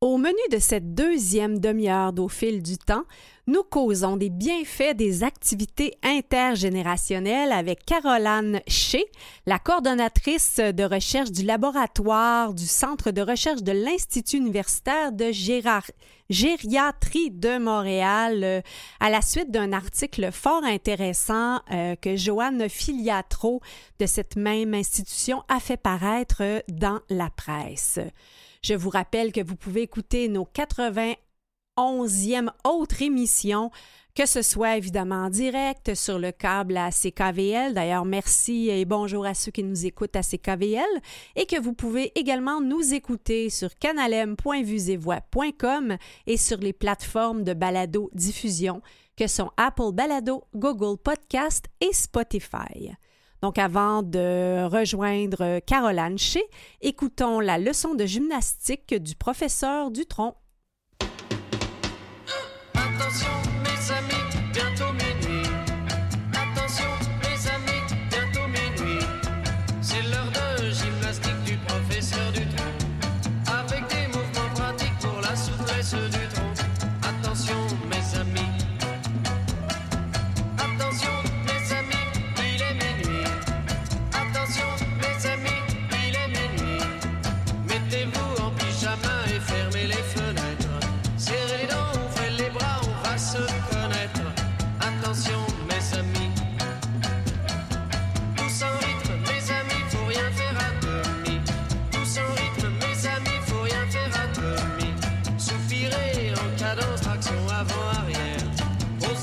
[0.00, 3.02] Au menu de cette deuxième demi-heure d'Au fil du temps,
[3.48, 9.02] nous causons des bienfaits des activités intergénérationnelles avec Caroline Shea,
[9.44, 15.32] la coordonnatrice de recherche du laboratoire du Centre de recherche de l'Institut universitaire de
[16.30, 18.60] gériatrie de Montréal, euh,
[19.00, 23.60] à la suite d'un article fort intéressant euh, que Joanne Filiatro
[23.98, 27.98] de cette même institution a fait paraître dans la presse.
[28.62, 31.14] Je vous rappelle que vous pouvez écouter nos 80
[31.78, 33.70] 11e autre émission,
[34.14, 37.72] que ce soit évidemment en direct sur le câble à CKVL.
[37.72, 40.82] D'ailleurs, merci et bonjour à ceux qui nous écoutent à CKVL
[41.36, 48.10] et que vous pouvez également nous écouter sur canalem.vusevoix.com et sur les plateformes de balado
[48.12, 48.82] diffusion
[49.16, 52.96] que sont Apple Balado, Google Podcast et Spotify.
[53.42, 56.40] Donc, avant de rejoindre Caroline Shea,
[56.80, 60.36] écoutons la leçon de gymnastique du professeur Dutronc.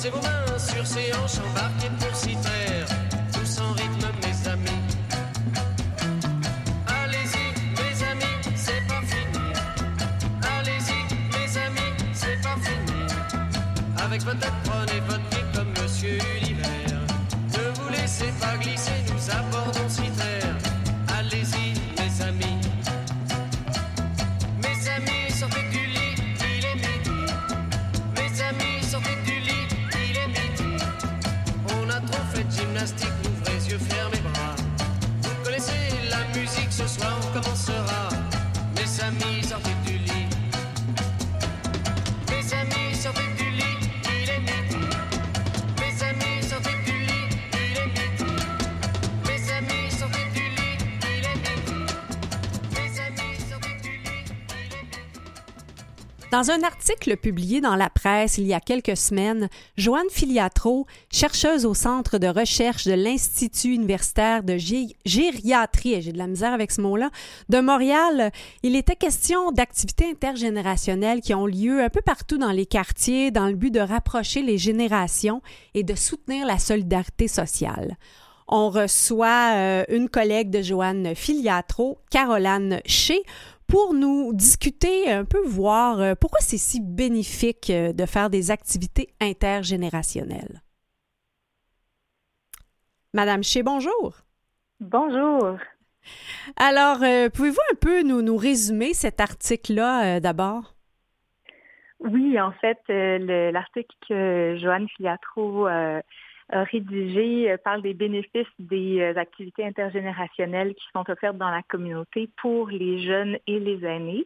[0.06, 1.95] Posez vos mains sur ces hanches embarquées
[56.36, 61.66] Dans un article publié dans la presse il y a quelques semaines, Joanne Filiatro, chercheuse
[61.66, 66.74] au Centre de recherche de l'Institut universitaire de gé- gériatrie, j'ai de la misère avec
[66.74, 67.10] ce mot-là,
[67.48, 72.66] de Montréal, il était question d'activités intergénérationnelles qui ont lieu un peu partout dans les
[72.66, 75.42] quartiers dans le but de rapprocher les générations
[75.74, 77.96] et de soutenir la solidarité sociale.
[78.48, 83.16] On reçoit euh, une collègue de Joanne Filiatro, Caroline Shea,
[83.68, 88.52] pour nous discuter un peu, voir euh, pourquoi c'est si bénéfique euh, de faire des
[88.52, 90.62] activités intergénérationnelles?
[93.14, 94.18] Madame Shea, bonjour.
[94.80, 95.58] Bonjour.
[96.58, 100.76] Alors, euh, pouvez-vous un peu nous, nous résumer cet article-là euh, d'abord?
[102.00, 105.68] Oui, en fait, euh, le- l'article que Joanne Filiatro
[106.50, 112.30] rédigé euh, parle des bénéfices des euh, activités intergénérationnelles qui sont offertes dans la communauté
[112.38, 114.26] pour les jeunes et les aînés.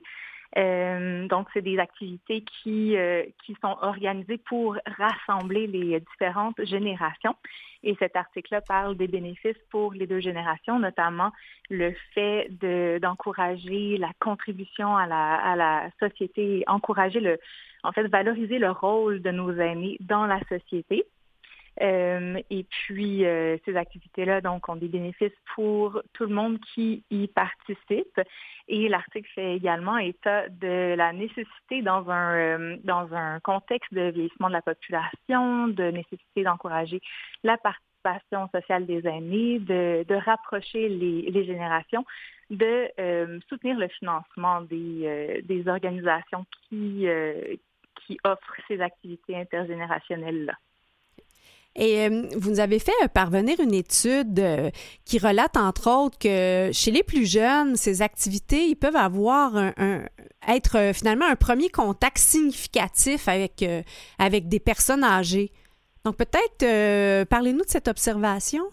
[0.57, 7.35] Euh, donc, c'est des activités qui, euh, qui sont organisées pour rassembler les différentes générations.
[7.83, 11.31] Et cet article-là parle des bénéfices pour les deux générations, notamment
[11.69, 17.39] le fait de- d'encourager la contribution à la, à la société, encourager le,
[17.83, 21.05] en fait, valoriser le rôle de nos aînés dans la société.
[21.81, 27.03] Euh, et puis, euh, ces activités-là, donc, ont des bénéfices pour tout le monde qui
[27.09, 28.19] y participe.
[28.67, 34.11] Et l'article fait également état de la nécessité dans un, euh, dans un contexte de
[34.11, 37.01] vieillissement de la population, de nécessité d'encourager
[37.43, 42.05] la participation sociale des aînés, de, de rapprocher les, les générations,
[42.49, 47.07] de euh, soutenir le financement des, euh, des organisations qui,
[48.05, 50.53] qui offrent ces activités intergénérationnelles-là.
[51.75, 54.69] Et euh, vous nous avez fait euh, parvenir une étude euh,
[55.05, 60.03] qui relate, entre autres, que chez les plus jeunes, ces activités, ils peuvent avoir un,
[60.47, 63.63] être finalement un premier contact significatif avec,
[64.17, 65.51] avec des personnes âgées.
[66.05, 68.63] Donc peut-être parlez-nous de cette observation.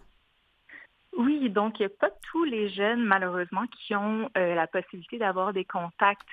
[1.19, 5.53] Oui, donc il n'y a pas tous les jeunes, malheureusement, qui ont la possibilité d'avoir
[5.53, 6.29] des contacts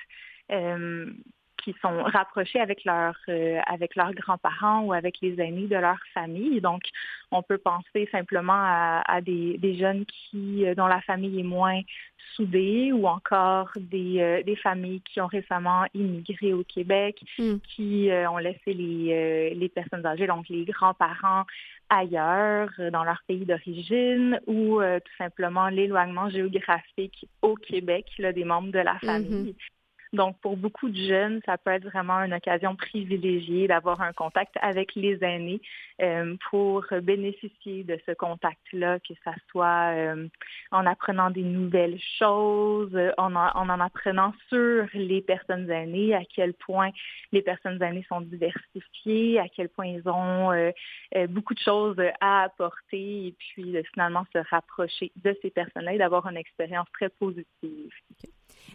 [1.64, 5.98] qui sont rapprochés avec leurs euh, avec leurs grands-parents ou avec les amis de leur
[6.12, 6.60] famille.
[6.60, 6.82] Donc,
[7.30, 11.44] on peut penser simplement à, à des, des jeunes qui euh, dont la famille est
[11.44, 11.80] moins
[12.36, 17.54] soudée ou encore des, euh, des familles qui ont récemment immigré au Québec, Mm.
[17.74, 21.44] qui euh, ont laissé les, les personnes âgées, donc les grands-parents,
[21.88, 28.44] ailleurs, dans leur pays d'origine, ou euh, tout simplement l'éloignement géographique au Québec là, des
[28.44, 29.54] membres de la famille.
[30.14, 34.54] Donc, pour beaucoup de jeunes, ça peut être vraiment une occasion privilégiée d'avoir un contact
[34.62, 35.60] avec les aînés
[36.00, 40.28] euh, pour bénéficier de ce contact-là, que ça soit euh,
[40.70, 46.22] en apprenant des nouvelles choses, euh, en, en en apprenant sur les personnes aînées, à
[46.24, 46.90] quel point
[47.32, 50.70] les personnes aînées sont diversifiées, à quel point ils ont euh,
[51.16, 55.98] euh, beaucoup de choses à apporter et puis finalement se rapprocher de ces personnes-là et
[55.98, 57.92] d'avoir une expérience très positive.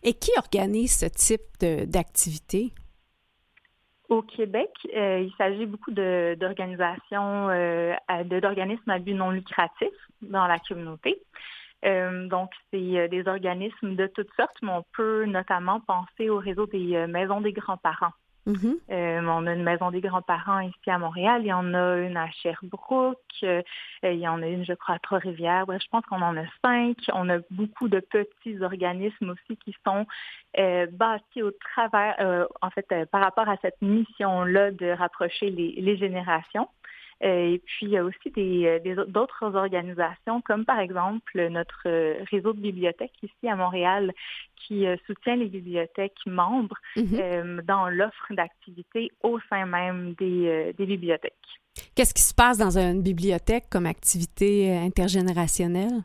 [0.04, 2.74] Et qui organise ce type d'activité?
[4.10, 7.94] Au Québec, euh, il s'agit beaucoup d'organisations, euh,
[8.26, 9.90] d'organismes à but non lucratif
[10.24, 11.22] dans la communauté.
[11.86, 16.66] Euh, donc, c'est des organismes de toutes sortes, mais on peut notamment penser au réseau
[16.66, 18.14] des maisons des grands-parents.
[18.46, 18.78] Mhm.
[18.90, 22.18] Euh, on a une maison des grands-parents ici à Montréal, il y en a une
[22.18, 23.62] à Sherbrooke, euh,
[24.04, 25.66] il y en a une, je crois, à Trois-Rivières.
[25.68, 26.98] Je pense qu'on en a cinq.
[27.14, 30.08] On a beaucoup de petits organismes aussi qui sont
[30.58, 36.68] euh, bâtis au travers, en fait, par rapport à cette mission-là de rapprocher les générations.
[37.24, 41.84] Euh, et puis, il y a aussi des, euh, d'autres organisations, comme par exemple notre
[41.88, 44.14] euh, réseau de bibliothèques ici à Montréal,
[44.56, 47.62] qui soutient les bibliothèques membres Mhm.
[47.64, 51.34] dans l'offre d'activités au sein même des, des bibliothèques.
[51.96, 56.04] Qu'est-ce qui se passe dans une bibliothèque comme activité intergénérationnelle?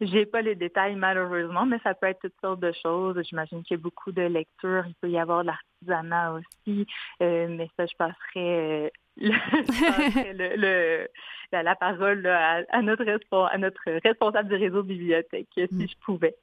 [0.00, 3.20] J'ai pas les détails malheureusement, mais ça peut être toutes sortes de choses.
[3.28, 4.84] J'imagine qu'il y a beaucoup de lectures.
[4.86, 6.86] Il peut y avoir de l'artisanat aussi,
[7.22, 11.08] Euh, mais ça, je passerai, le, le-
[11.52, 15.62] la, la parole là, à, à notre respo- à notre responsable du réseau bibliothèque, si
[15.70, 15.88] Mm.
[15.88, 16.34] je pouvais.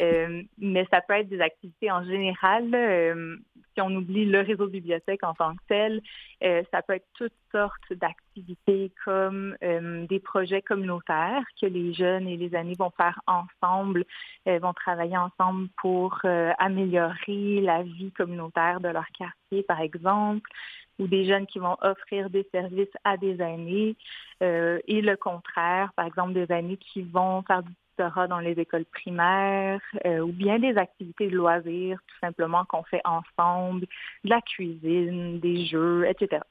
[0.00, 2.74] Euh, mais ça peut être des activités en général.
[2.74, 3.36] euh,
[3.74, 6.00] si on oublie le réseau de bibliothèques en tant que tel,
[6.42, 9.56] euh, ça peut être toutes sortes d'activités comme
[10.08, 14.04] des projets communautaires que les jeunes et les aînés vont faire ensemble,
[14.46, 16.20] vont travailler ensemble pour
[16.58, 20.48] améliorer la vie communautaire de leur quartier, par exemple,
[21.00, 23.96] ou des jeunes qui vont offrir des services à des aînés,
[24.42, 28.52] euh, et le contraire, par exemple, des aînés qui vont faire du tutorat dans les
[28.52, 33.86] écoles primaires, euh, ou bien des activités de loisirs, tout simplement qu'on fait ensemble,
[34.24, 36.42] de la cuisine, des jeux, etc.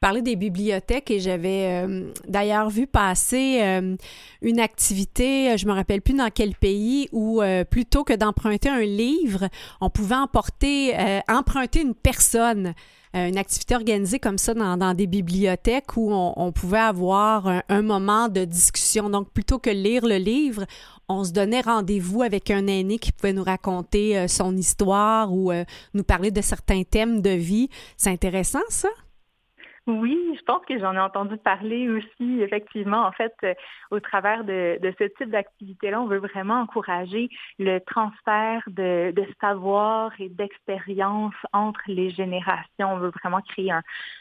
[0.00, 3.60] parler des bibliothèques et j'avais euh, d'ailleurs vu passer
[4.42, 9.48] une activité, je me rappelle plus dans quel pays, où plutôt que d'emprunter un livre,
[9.80, 10.94] on pouvait emporter,
[11.28, 12.74] emprunter une personne.
[13.16, 17.62] Euh, une activité organisée comme ça dans, des bibliothèques où on, on pouvait avoir un,
[17.68, 19.08] un moment de discussion.
[19.10, 20.66] Donc, plutôt que lire le livre,
[21.08, 25.50] on se donnait rendez-vous avec un aîné qui pouvait nous raconter euh, son histoire ou
[25.50, 27.70] euh, nous parler de certains thèmes de vie.
[27.96, 28.88] C'est intéressant, ça?
[29.88, 33.06] Oui, je pense que j'en ai entendu parler aussi, effectivement.
[33.06, 33.54] En fait, euh,
[33.90, 40.28] au travers de, ce type d'activité-là, on veut vraiment encourager le transfert de, savoir et
[40.28, 42.92] d'expérience entre les générations.
[42.92, 43.72] On veut vraiment créer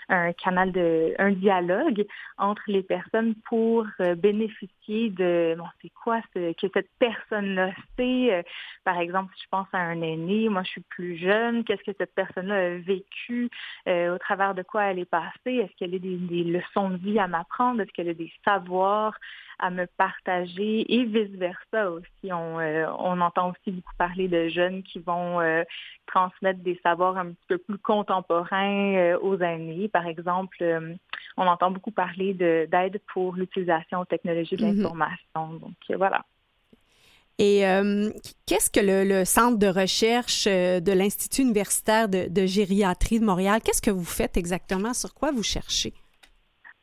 [0.07, 2.05] un, canal de, un dialogue
[2.37, 8.33] entre les personnes pour euh, bénéficier de, bon, c'est quoi ce, que cette personne-là sait?
[8.33, 8.41] Euh,
[8.85, 11.97] Par exemple, si je pense à un aîné, moi je suis plus jeune, qu'est-ce que
[11.97, 13.49] cette personne-là a vécu,
[13.85, 17.19] au travers de quoi elle est passée, est-ce qu'elle a des, des leçons de vie
[17.19, 19.13] à m'apprendre, est-ce qu'elle a des savoirs
[19.59, 20.85] à me partager?
[20.93, 22.31] Et vice-versa aussi.
[22.31, 25.63] On, euh, on entend aussi beaucoup parler de jeunes qui vont euh,
[26.05, 29.87] transmettre des savoirs un petit peu plus contemporains euh, aux aînés.
[29.89, 30.57] Par exemple,
[31.37, 34.75] on entend beaucoup parler de- d'aide pour l'utilisation aux technologies de Mhm.
[34.83, 35.53] l'information.
[35.59, 36.23] Donc, voilà.
[37.39, 38.09] Et euh,
[38.47, 43.25] qu'est-ce que le, le centre de recherche euh, de l'Institut universitaire de, de gériatrie de
[43.25, 44.93] Montréal, qu'est-ce que vous faites exactement?
[44.93, 45.93] Sur quoi vous cherchez?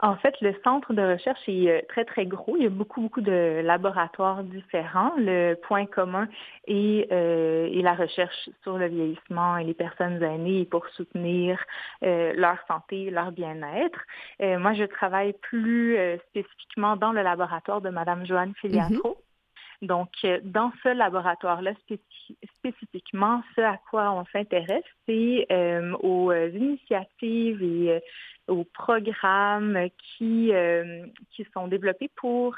[0.01, 2.57] En fait, le centre de recherche est euh, très, très gros.
[2.57, 5.13] Il y a beaucoup, beaucoup de laboratoires différents.
[5.17, 6.29] Le point commun
[6.67, 11.59] est, euh, est la recherche sur le vieillissement et les personnes aînées pour soutenir
[12.03, 13.99] euh, leur santé, leur bien-être.
[14.43, 15.97] Euh, moi, je travaille plus
[16.29, 19.17] spécifiquement dans le laboratoire de Madame Joanne Filiatro.
[19.87, 26.31] Donc, euh, dans ce laboratoire-là spéci- spécifiquement, ce à quoi on s'intéresse, c'est euh, aux
[26.31, 28.01] euh, initiatives et euh,
[28.49, 32.57] aux programmes qui, euh, qui sont développés pour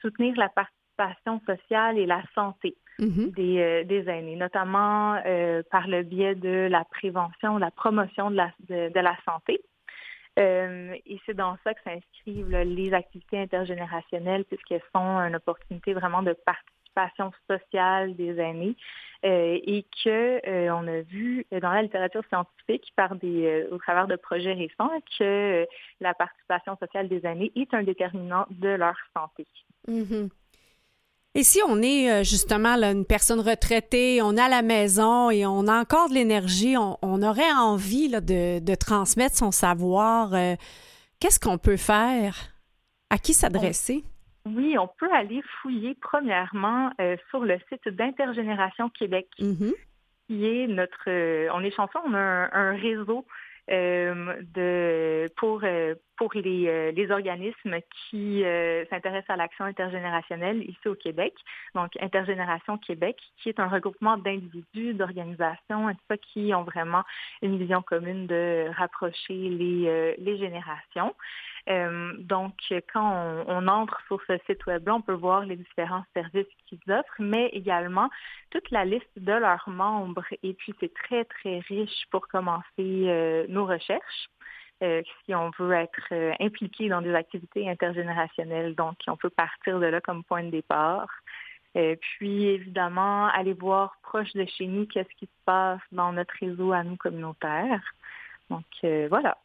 [0.00, 3.32] soutenir la participation sociale et la santé Mhm.
[3.32, 5.20] des, des aînés, notamment
[5.70, 9.60] par le biais de la prévention, la promotion de la, de, de la santé.
[10.38, 16.22] Euh, et c'est dans ça que s'inscrivent les activités intergénérationnelles, puisqu'elles sont une opportunité vraiment
[16.22, 18.76] de participation sociale des aînés
[19.24, 23.78] euh, et que euh, on a vu dans la littérature scientifique par des euh, au
[23.78, 25.66] travers de projets récents que euh,
[26.00, 29.46] la participation sociale des aînés est un déterminant de leur santé.
[29.88, 30.28] Mhm.
[31.38, 35.30] Et si on est euh, justement là, une personne retraitée, on est à la maison
[35.30, 39.50] et on a encore de l'énergie, on, on aurait envie là, de, de transmettre son
[39.50, 40.54] savoir, euh,
[41.20, 42.34] qu'est-ce qu'on peut faire?
[43.10, 44.02] À qui s'adresser?
[44.46, 49.72] Oui, on peut aller fouiller premièrement euh, sur le site d'Intergénération Québec, Mhm.
[50.26, 51.04] qui est notre.
[51.08, 53.26] euh, on est chanceux, on a un, un réseau
[53.68, 60.88] de pour euh, pour les, euh, les organismes qui euh, s'intéressent à l'action intergénérationnelle ici
[60.88, 61.34] au Québec.
[61.74, 67.02] Donc Intergénération Québec, qui est un regroupement d'individus, d'organisations, et tout ça, qui ont vraiment
[67.42, 71.14] une vision commune de rapprocher les euh, les générations.
[71.68, 72.54] Euh, donc,
[72.92, 77.14] quand on, entre sur ce site web-là, on peut voir les différents services qu'ils offrent,
[77.18, 78.08] mais également
[78.50, 80.24] toute la liste de leurs membres.
[80.42, 84.28] Et puis, c'est très, très riche pour commencer euh, nos recherches.
[84.82, 88.74] euh, si on veut être impliqué dans des activités intergénérationnelles.
[88.74, 91.08] Donc, on peut partir de là comme point de départ.
[92.00, 96.72] Puis, évidemment, aller voir proche de chez nous qu'est-ce qui se passe dans notre réseau
[96.72, 97.82] à nous communautaire.
[98.48, 98.64] Donc,
[99.10, 99.36] voilà.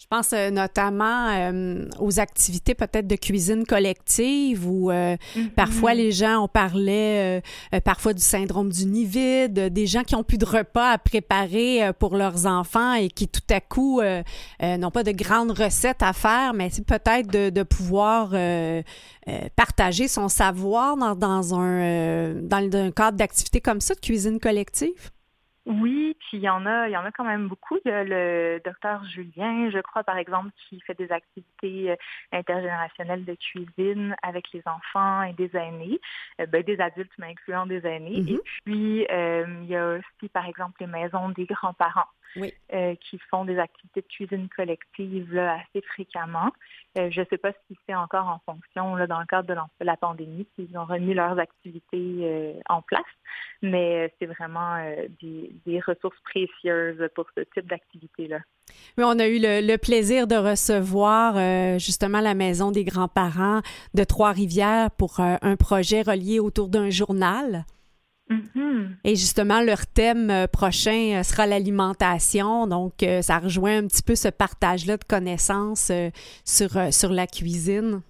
[0.00, 5.16] Je pense euh, notamment euh, aux activités peut-être de cuisine collective où euh,
[5.56, 7.40] parfois les gens, on parlait euh,
[7.74, 10.98] euh, parfois du syndrome du nid vide, des gens qui ont plus de repas à
[10.98, 14.22] préparer euh, pour leurs enfants et qui tout à coup euh,
[14.62, 18.82] euh, n'ont pas de grandes recettes à faire, mais c'est peut-être de, de pouvoir euh,
[19.28, 24.00] euh, partager son savoir dans, dans un, euh, dans un cadre d'activité comme ça, de
[24.00, 25.10] cuisine collective.
[25.68, 27.76] Oui, puis il y en a, il y en a quand même beaucoup.
[27.84, 31.96] Il y a le docteur Julien, je crois, par exemple, qui fait des activités euh,
[32.32, 36.00] intergénérationnelles de cuisine avec les enfants et des aînés,
[36.40, 38.22] euh, ben, des adultes, mais incluant des aînés.
[38.22, 38.28] Mhm.
[38.28, 42.08] Et puis, euh, il y a aussi, par exemple, les maisons des grands-parents.
[42.36, 42.52] Oui.
[42.72, 46.50] euh, qui font des activités de cuisine collective là, assez fréquemment.
[46.98, 49.84] Euh, je ne sais pas si c'est encore en fonction là, dans le cadre de
[49.84, 53.02] la pandémie, s'ils ont remis leurs activités euh, en place,
[53.62, 54.76] mais c'est vraiment
[55.20, 58.38] des, des ressources précieuses pour ce type d'activité-là.
[58.96, 63.60] Oui, on a eu le, le plaisir de recevoir euh, justement la maison des grands-parents
[63.94, 67.64] de Trois-Rivières pour euh, un projet relié autour d'un journal.
[68.28, 68.96] Mhm.
[69.04, 72.66] Et justement, leur thème euh, prochain euh, sera l'alimentation.
[72.66, 75.90] Donc, euh, ça rejoint un petit peu ce partage-là de connaissances
[76.44, 78.02] sur, sur la cuisine.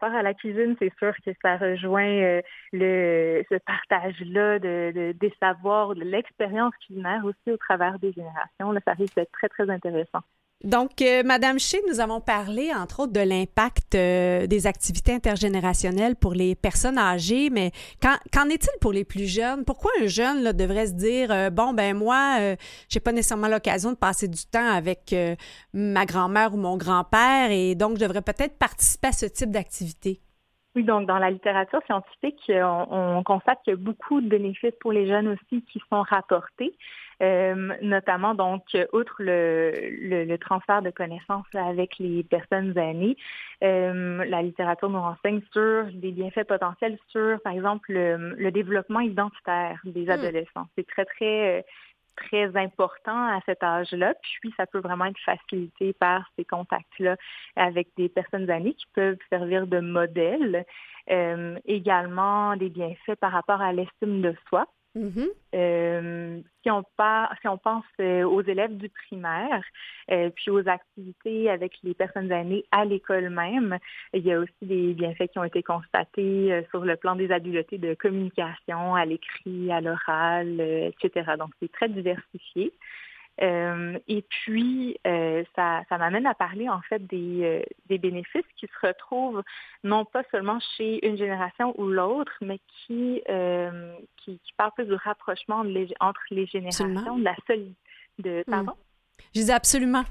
[0.00, 2.40] Par rapport à la cuisine, c'est sûr que ça rejoint euh,
[2.72, 8.70] le, ce partage-là de, de- des savoirs, de l'expérience culinaire aussi au travers des générations.
[8.70, 10.20] Là, ça risque d'être très, très intéressant.
[10.64, 16.16] Donc, euh, Madame Shea, nous avons parlé, entre autres, de l'impact euh, des activités intergénérationnelles
[16.16, 17.70] pour les personnes âgées, mais
[18.02, 19.64] qu'en, est-il pour les plus jeunes?
[19.64, 22.56] Pourquoi un jeune devrait se dire, euh, bon, ben moi,
[22.88, 25.14] j'ai pas nécessairement l'occasion de passer du temps avec
[25.72, 30.20] ma grand-mère ou mon grand-père, et donc je devrais peut-être participer à ce type d'activité?
[30.74, 34.90] Oui, donc dans la littérature scientifique, on constate qu'il y a beaucoup de bénéfices pour
[34.90, 36.74] les jeunes aussi qui sont rapportés,
[37.22, 38.62] euh, notamment donc
[38.92, 43.16] outre le, le, le transfert de connaissances avec les personnes aînées,
[43.64, 49.00] euh, la littérature nous renseigne sur des bienfaits potentiels sur, par exemple, le, le développement
[49.00, 50.66] identitaire des adolescents.
[50.76, 51.62] C'est très très euh,
[52.16, 57.16] très important à cet âge-là, puis ça peut vraiment être facilité par ces contacts-là
[57.54, 60.64] avec des personnes aînées qui peuvent servir de modèle.
[61.10, 64.66] Euh, également des bienfaits par rapport à l'estime de soi.
[64.94, 65.28] Mhm.
[65.54, 69.62] Euh, si, on par- si on pense euh, aux élèves du primaire,
[70.10, 73.78] euh, puis aux activités avec les personnes aînées à l'école même,
[74.12, 77.78] il y a aussi des bienfaits qui ont été constatés sur le plan des habiletés
[77.78, 81.32] de communication, à l'écrit, à l'oral, etc.
[81.38, 82.72] Donc, c'est très diversifié.
[83.40, 88.42] Euh, et puis, euh, ça, ça m'amène à parler en fait des, euh, des bénéfices
[88.56, 89.42] qui se retrouvent
[89.84, 93.22] non pas seulement chez une génération ou l'autre, mais qui,
[94.16, 97.16] qui, qui parlent plus du rapprochement de les- entre les générations, Absolument.
[97.18, 97.74] de la solide.
[98.18, 98.72] De, pardon?
[99.34, 100.02] Je disais absolument.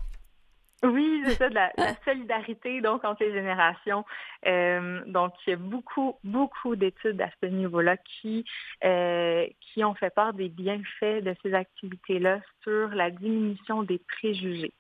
[0.84, 4.06] Oui, c'est ça, de la, la solidarité donc entre les générations.
[4.46, 8.46] Euh, donc, il y a beaucoup, beaucoup d'études à ce niveau-là qui,
[8.84, 14.74] euh, qui ont fait part des bienfaits de ces activités-là sur la diminution des préjugés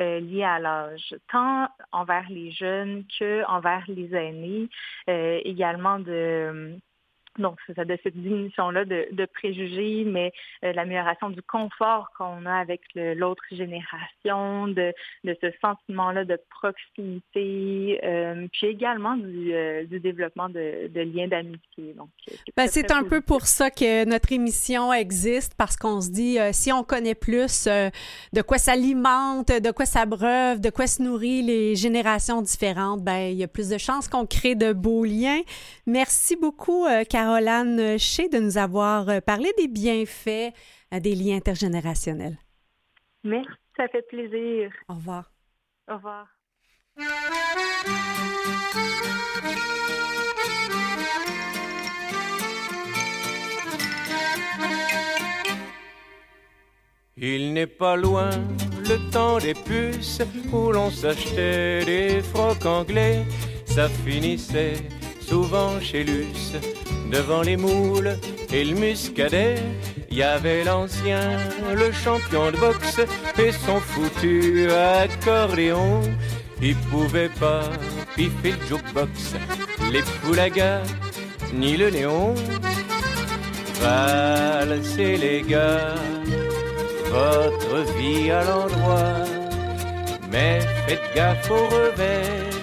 [0.00, 4.68] euh, liés à l'âge, tant envers les jeunes que envers les aînés,
[5.08, 6.76] euh, également de
[7.38, 10.32] donc, c'est ça, de cette diminution-là de, de préjugés, mais
[10.64, 14.92] euh, l'amélioration du confort qu'on a avec l'autre génération, de,
[15.24, 21.28] de ce sentiment-là de proximité, euh, puis également du, euh, du développement de, de liens
[21.28, 21.94] d'amitié.
[21.96, 26.00] Donc, euh, Ben, c'est très un peu pour ça que notre émission existe, parce qu'on
[26.00, 27.90] se dit, euh, si on connaît plus euh,
[28.32, 33.36] de quoi s'alimente, de quoi s'abreuve, de quoi se nourrit les générations différentes, ben, il
[33.36, 35.40] y a plus de chances qu'on crée de beaux liens.
[35.86, 40.52] Merci beaucoup, euh, Caroline Shea, de nous avoir euh, parlé des bienfaits
[40.92, 42.36] euh, des liens intergénérationnels.
[43.22, 43.48] Merci,
[43.78, 44.70] ça fait plaisir.
[44.90, 45.32] Au revoir.
[45.90, 46.26] Au revoir.
[57.16, 58.28] Il n'est pas loin
[58.86, 60.20] le temps des puces
[60.52, 63.24] où l'on s'achetait des frocs anglais.
[63.64, 64.74] Ça finissait
[65.28, 66.54] souvent chez Luce,
[67.10, 68.16] devant les moules
[68.52, 69.56] et le muscadet.
[70.10, 71.38] Il y avait l'ancien,
[71.74, 73.00] le champion de boxe
[73.38, 76.00] et son foutu accordéon.
[76.62, 77.68] Il pouvait pas
[78.14, 79.34] piffer le jukebox,
[79.92, 80.82] les poulagas
[81.52, 82.34] ni le néon.
[83.80, 85.94] Valsez les gars
[87.14, 89.24] votre vie à l'endroit.
[90.30, 92.53] Mais faites gaffe au revers,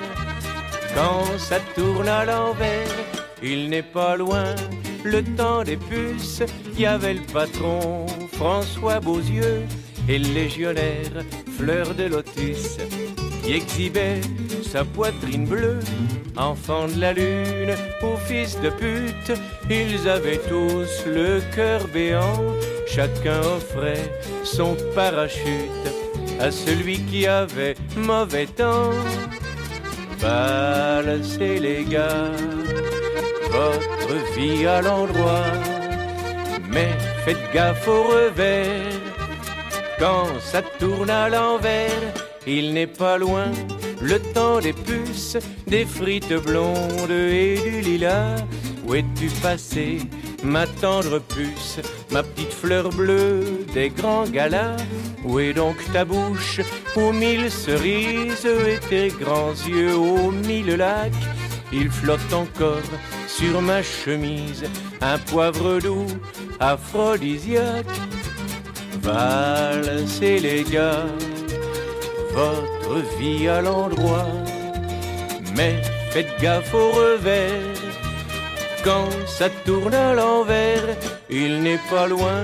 [0.96, 2.88] quand ça tourne à l'envers,
[3.42, 4.56] il n'est pas loin
[5.04, 6.44] le temps des puces.
[6.78, 9.64] Y avait le patron François Beauzieux
[10.08, 11.24] et le légionnaire
[11.58, 12.78] Fleur de Lotus
[13.44, 14.22] qui exhibait
[14.64, 15.80] sa poitrine bleue.
[16.38, 19.38] Enfant de la lune ou fils de pute,
[19.70, 22.42] ils avaient tous le cœur béant.
[22.88, 24.12] Chacun offrait
[24.44, 25.88] son parachute
[26.40, 28.92] à celui qui avait mauvais temps.
[30.22, 32.32] Balancez les gars,
[33.50, 35.52] votre vie à l'endroit,
[36.70, 36.90] mais
[37.26, 39.00] faites gaffe au revers.
[39.98, 42.14] Quand ça tourne à l'envers,
[42.46, 43.52] il n'est pas loin
[44.02, 48.36] le temps des puces, des frites blondes et du lilas.
[48.88, 50.00] Où es-tu passé,
[50.44, 51.80] ma tendre puce,
[52.12, 54.78] ma petite fleur bleue des grands galas
[55.24, 56.62] Où est donc ta bouche
[56.96, 61.12] aux mille cerises et tes grands yeux aux mille lacs
[61.72, 62.90] Il flotte encore
[63.28, 64.64] sur ma chemise
[65.02, 66.08] un poivre doux
[66.60, 67.86] aphrodisiaque.
[69.02, 71.08] Valsez les gars,
[72.34, 74.28] votre vie à l'endroit,
[75.56, 75.82] mais
[76.12, 77.71] faites gaffe au revers.
[78.84, 80.98] Quand ça tourne à l'envers,
[81.30, 82.44] il n'est pas loin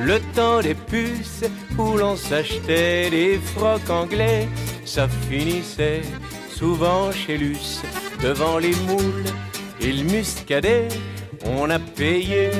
[0.00, 1.44] le temps des puces
[1.78, 4.48] où l'on s'achetait des frocs anglais.
[4.84, 6.02] Ça finissait
[6.50, 7.82] souvent chez Luce,
[8.20, 9.30] devant les moules
[9.80, 10.88] et le muscadet.
[11.44, 12.50] On a payé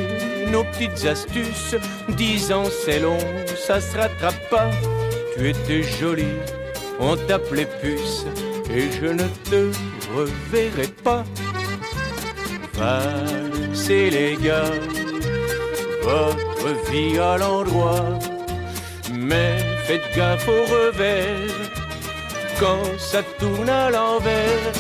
[0.53, 1.75] nos petites astuces,
[2.11, 3.19] disant c'est long,
[3.57, 4.71] ça se rattrape pas.
[5.37, 6.39] Tu étais jolie,
[7.01, 8.25] on t'appelait puce,
[8.71, 9.73] et je ne te
[10.15, 11.25] reverrai pas.
[12.77, 14.75] Valsez les gars,
[16.03, 18.19] votre vie à l'endroit,
[19.13, 21.67] mais faites gaffe au revers
[22.61, 24.73] quand ça tourne à l'envers.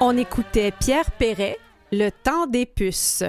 [0.00, 1.58] On écoutait Pierre Perret,
[1.92, 3.24] Le temps des puces.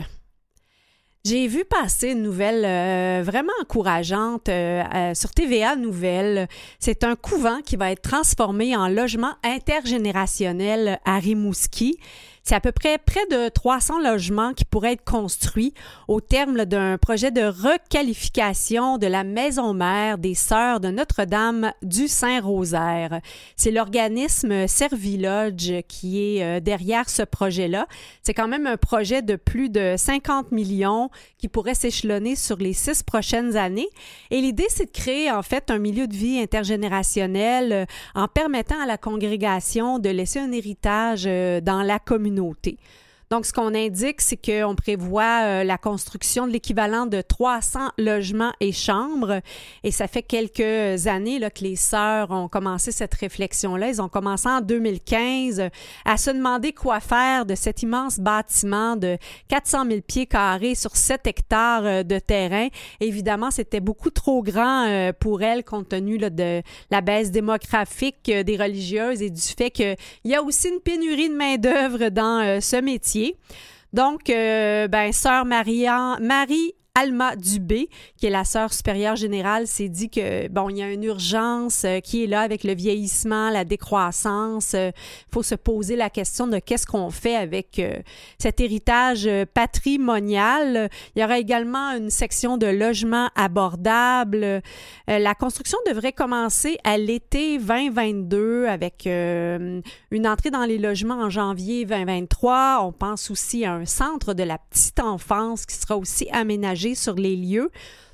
[1.25, 6.47] J'ai vu passer une nouvelle euh, vraiment encourageante euh, euh, sur TVA Nouvelles.
[6.79, 11.99] C'est un couvent qui va être transformé en logement intergénérationnel à Rimouski.
[12.43, 15.73] C'est à peu près près de 300 logements qui pourraient être construits
[16.07, 22.07] au terme d'un projet de requalification de la maison mère des Sœurs de Notre-Dame du
[22.07, 23.19] Saint-Rosaire.
[23.55, 27.87] C'est l'organisme Servilodge qui est euh, derrière ce projet-là.
[28.23, 32.73] C'est quand même un projet de plus de 50 millions qui pourrait s'échelonner sur les
[32.73, 33.89] six prochaines années.
[34.31, 37.85] Et l'idée, c'est de créer en fait un milieu de vie intergénérationnel euh,
[38.15, 42.77] en permettant à la congrégation de laisser un héritage euh, dans la communauté communauté.
[43.29, 48.53] Donc, ce qu'on indique, c'est qu'on prévoit euh, la construction de l'équivalent de 300 logements
[48.59, 49.41] et chambres.
[49.83, 53.89] Et ça fait quelques années là, que les sœurs ont commencé cette réflexion-là.
[53.89, 55.69] Ils ont commencé en 2015
[56.05, 59.17] à se demander quoi faire de cet immense bâtiment de
[59.47, 62.67] 400 000 pieds carrés sur 7 hectares euh, de terrain.
[62.99, 66.61] Évidemment, c'était beaucoup trop grand euh, pour elles compte tenu là, de
[66.91, 71.29] la baisse démographique euh, des religieuses et du fait qu'il y a aussi une pénurie
[71.29, 73.18] de main-d'œuvre dans euh, ce métier.
[73.93, 79.87] Donc, euh, ben, sœur Marie-Anne- Marie Alma Dubé, qui est la sœur supérieure générale, s'est
[79.87, 83.49] dit que bon, il y a une urgence euh, qui est là avec le vieillissement,
[83.49, 84.73] la décroissance.
[84.73, 84.93] Il
[85.31, 87.99] faut se poser la question de qu'est-ce qu'on fait avec euh,
[88.37, 90.89] cet héritage euh, patrimonial.
[91.15, 94.43] Il y aura également une section de logement abordable.
[94.43, 94.61] Euh,
[95.07, 99.81] la construction devrait commencer à l'été 2022 avec euh,
[100.11, 102.79] une entrée dans les logements en janvier 2023.
[102.83, 107.15] On pense aussi à un centre de la petite enfance qui sera aussi aménagé sur
[107.15, 107.71] les lieux.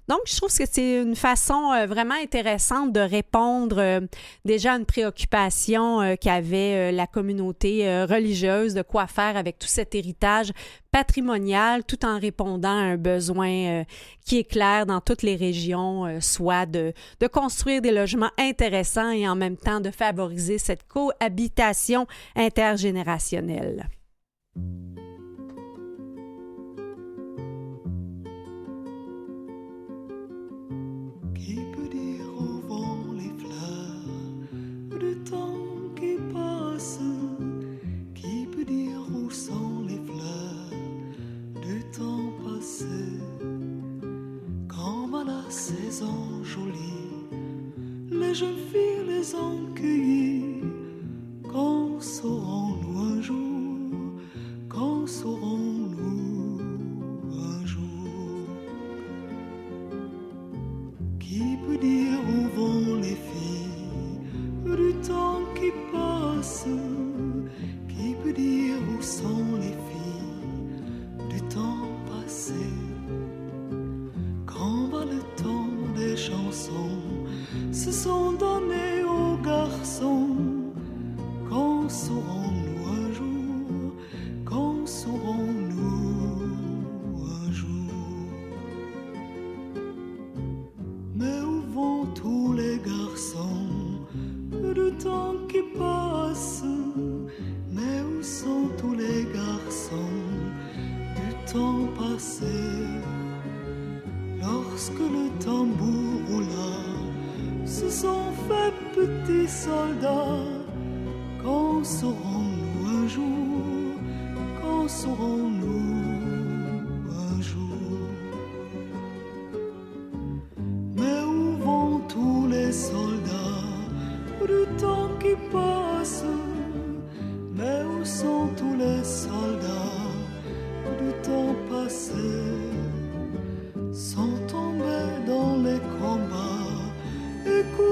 [0.07, 4.01] Donc, je trouve que c'est une façon euh, vraiment intéressante de répondre euh,
[4.43, 9.95] déjà à une préoccupation euh, qu'avait la communauté religieuse de quoi faire avec tout cet
[9.95, 10.51] héritage
[10.91, 13.83] patrimonial, tout en répondant à un besoin
[14.25, 16.93] qui est clair dans toutes les régions, soit de
[17.31, 23.89] construire des logements intéressants et en même temps de favoriser cette cohabitation intergénérationnelle.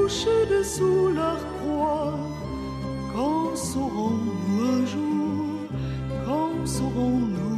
[0.03, 2.17] Couchés dessous leur croix.
[3.13, 5.45] Quand serons-nous un jour
[6.25, 7.52] Quand serons-nous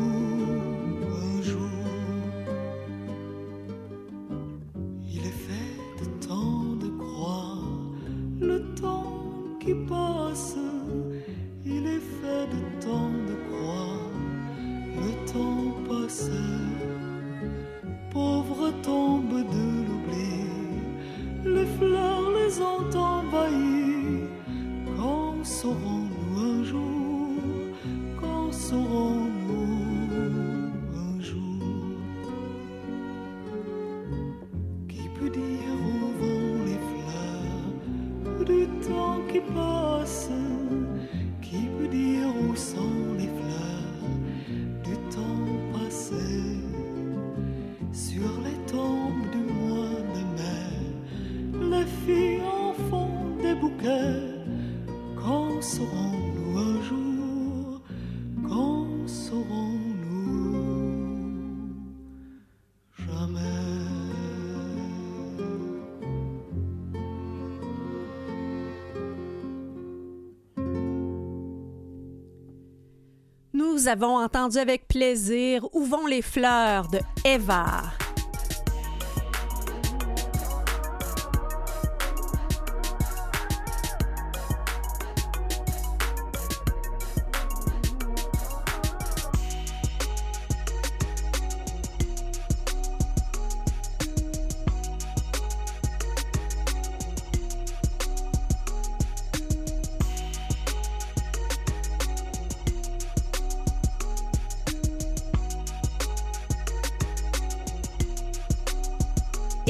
[73.85, 77.94] Nous avons entendu avec plaisir Où vont les fleurs de Eva?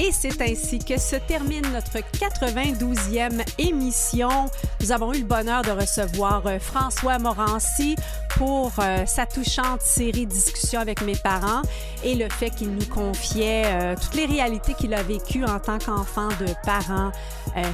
[0.06, 4.30] Et c'est ainsi que se termine notre 92e émission.
[4.80, 7.96] Nous avons eu le bonheur de recevoir euh, François Morancy
[8.38, 11.64] pour euh, sa touchante série Discussions avec mes parents
[12.04, 15.80] et le fait qu'il nous confiait euh, toutes les réalités qu'il a vécues en tant
[15.80, 17.12] qu'enfant de parents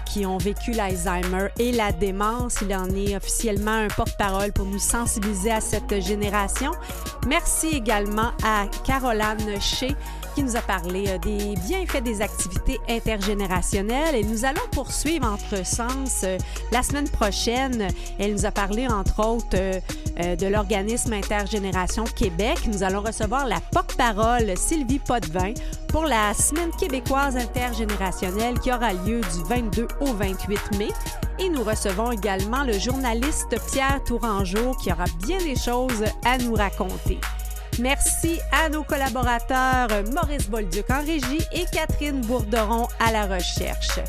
[0.06, 2.58] qui ont vécu l'Alzheimer et la démence.
[2.62, 6.72] Il en est officiellement un porte-parole pour nous sensibiliser à cette génération.
[7.28, 9.96] Merci également à Caroline Shea
[10.36, 15.66] qui nous a parlé euh, des bienfaits des activités intergénérationnelles et nous allons poursuivre entre
[15.66, 16.38] sens euh,
[16.72, 17.88] la semaine prochaine.
[18.20, 22.60] Elle nous a parlé entre autres euh, de l'organisme Intergénération Québec.
[22.68, 25.54] Nous allons recevoir la porte-parole Sylvie Potvin
[25.88, 30.90] pour la semaine québécoise intergénérationnelle qui aura lieu du 22 au 28 mai.
[31.40, 36.54] Et nous recevons également le journaliste Pierre Tourangeau qui aura bien des choses à nous
[36.54, 37.20] raconter.
[37.80, 44.00] Merci à nos collaborateurs Maurice Bolduc en régie et Catherine Bourderon à la recherche.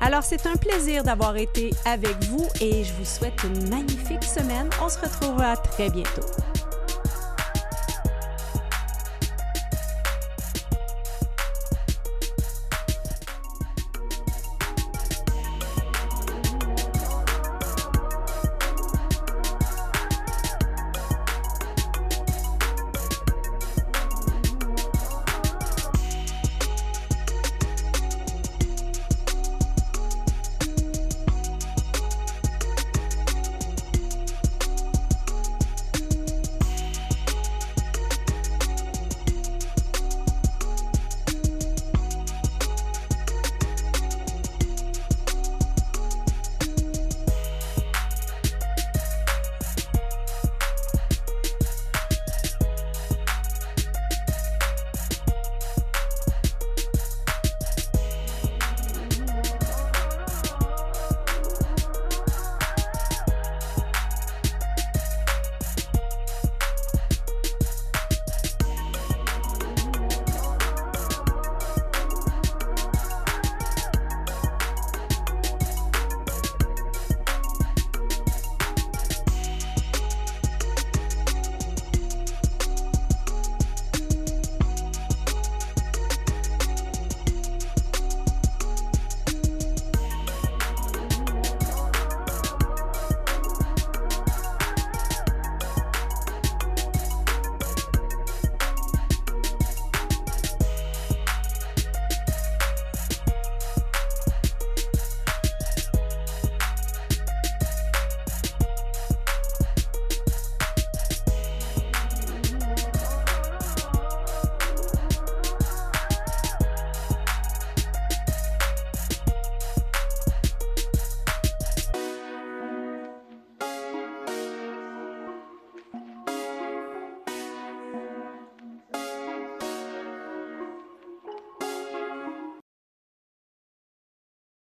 [0.00, 4.70] Alors, c'est un plaisir d'avoir été avec vous et je vous souhaite une magnifique semaine.
[4.82, 6.22] On se retrouvera très bientôt.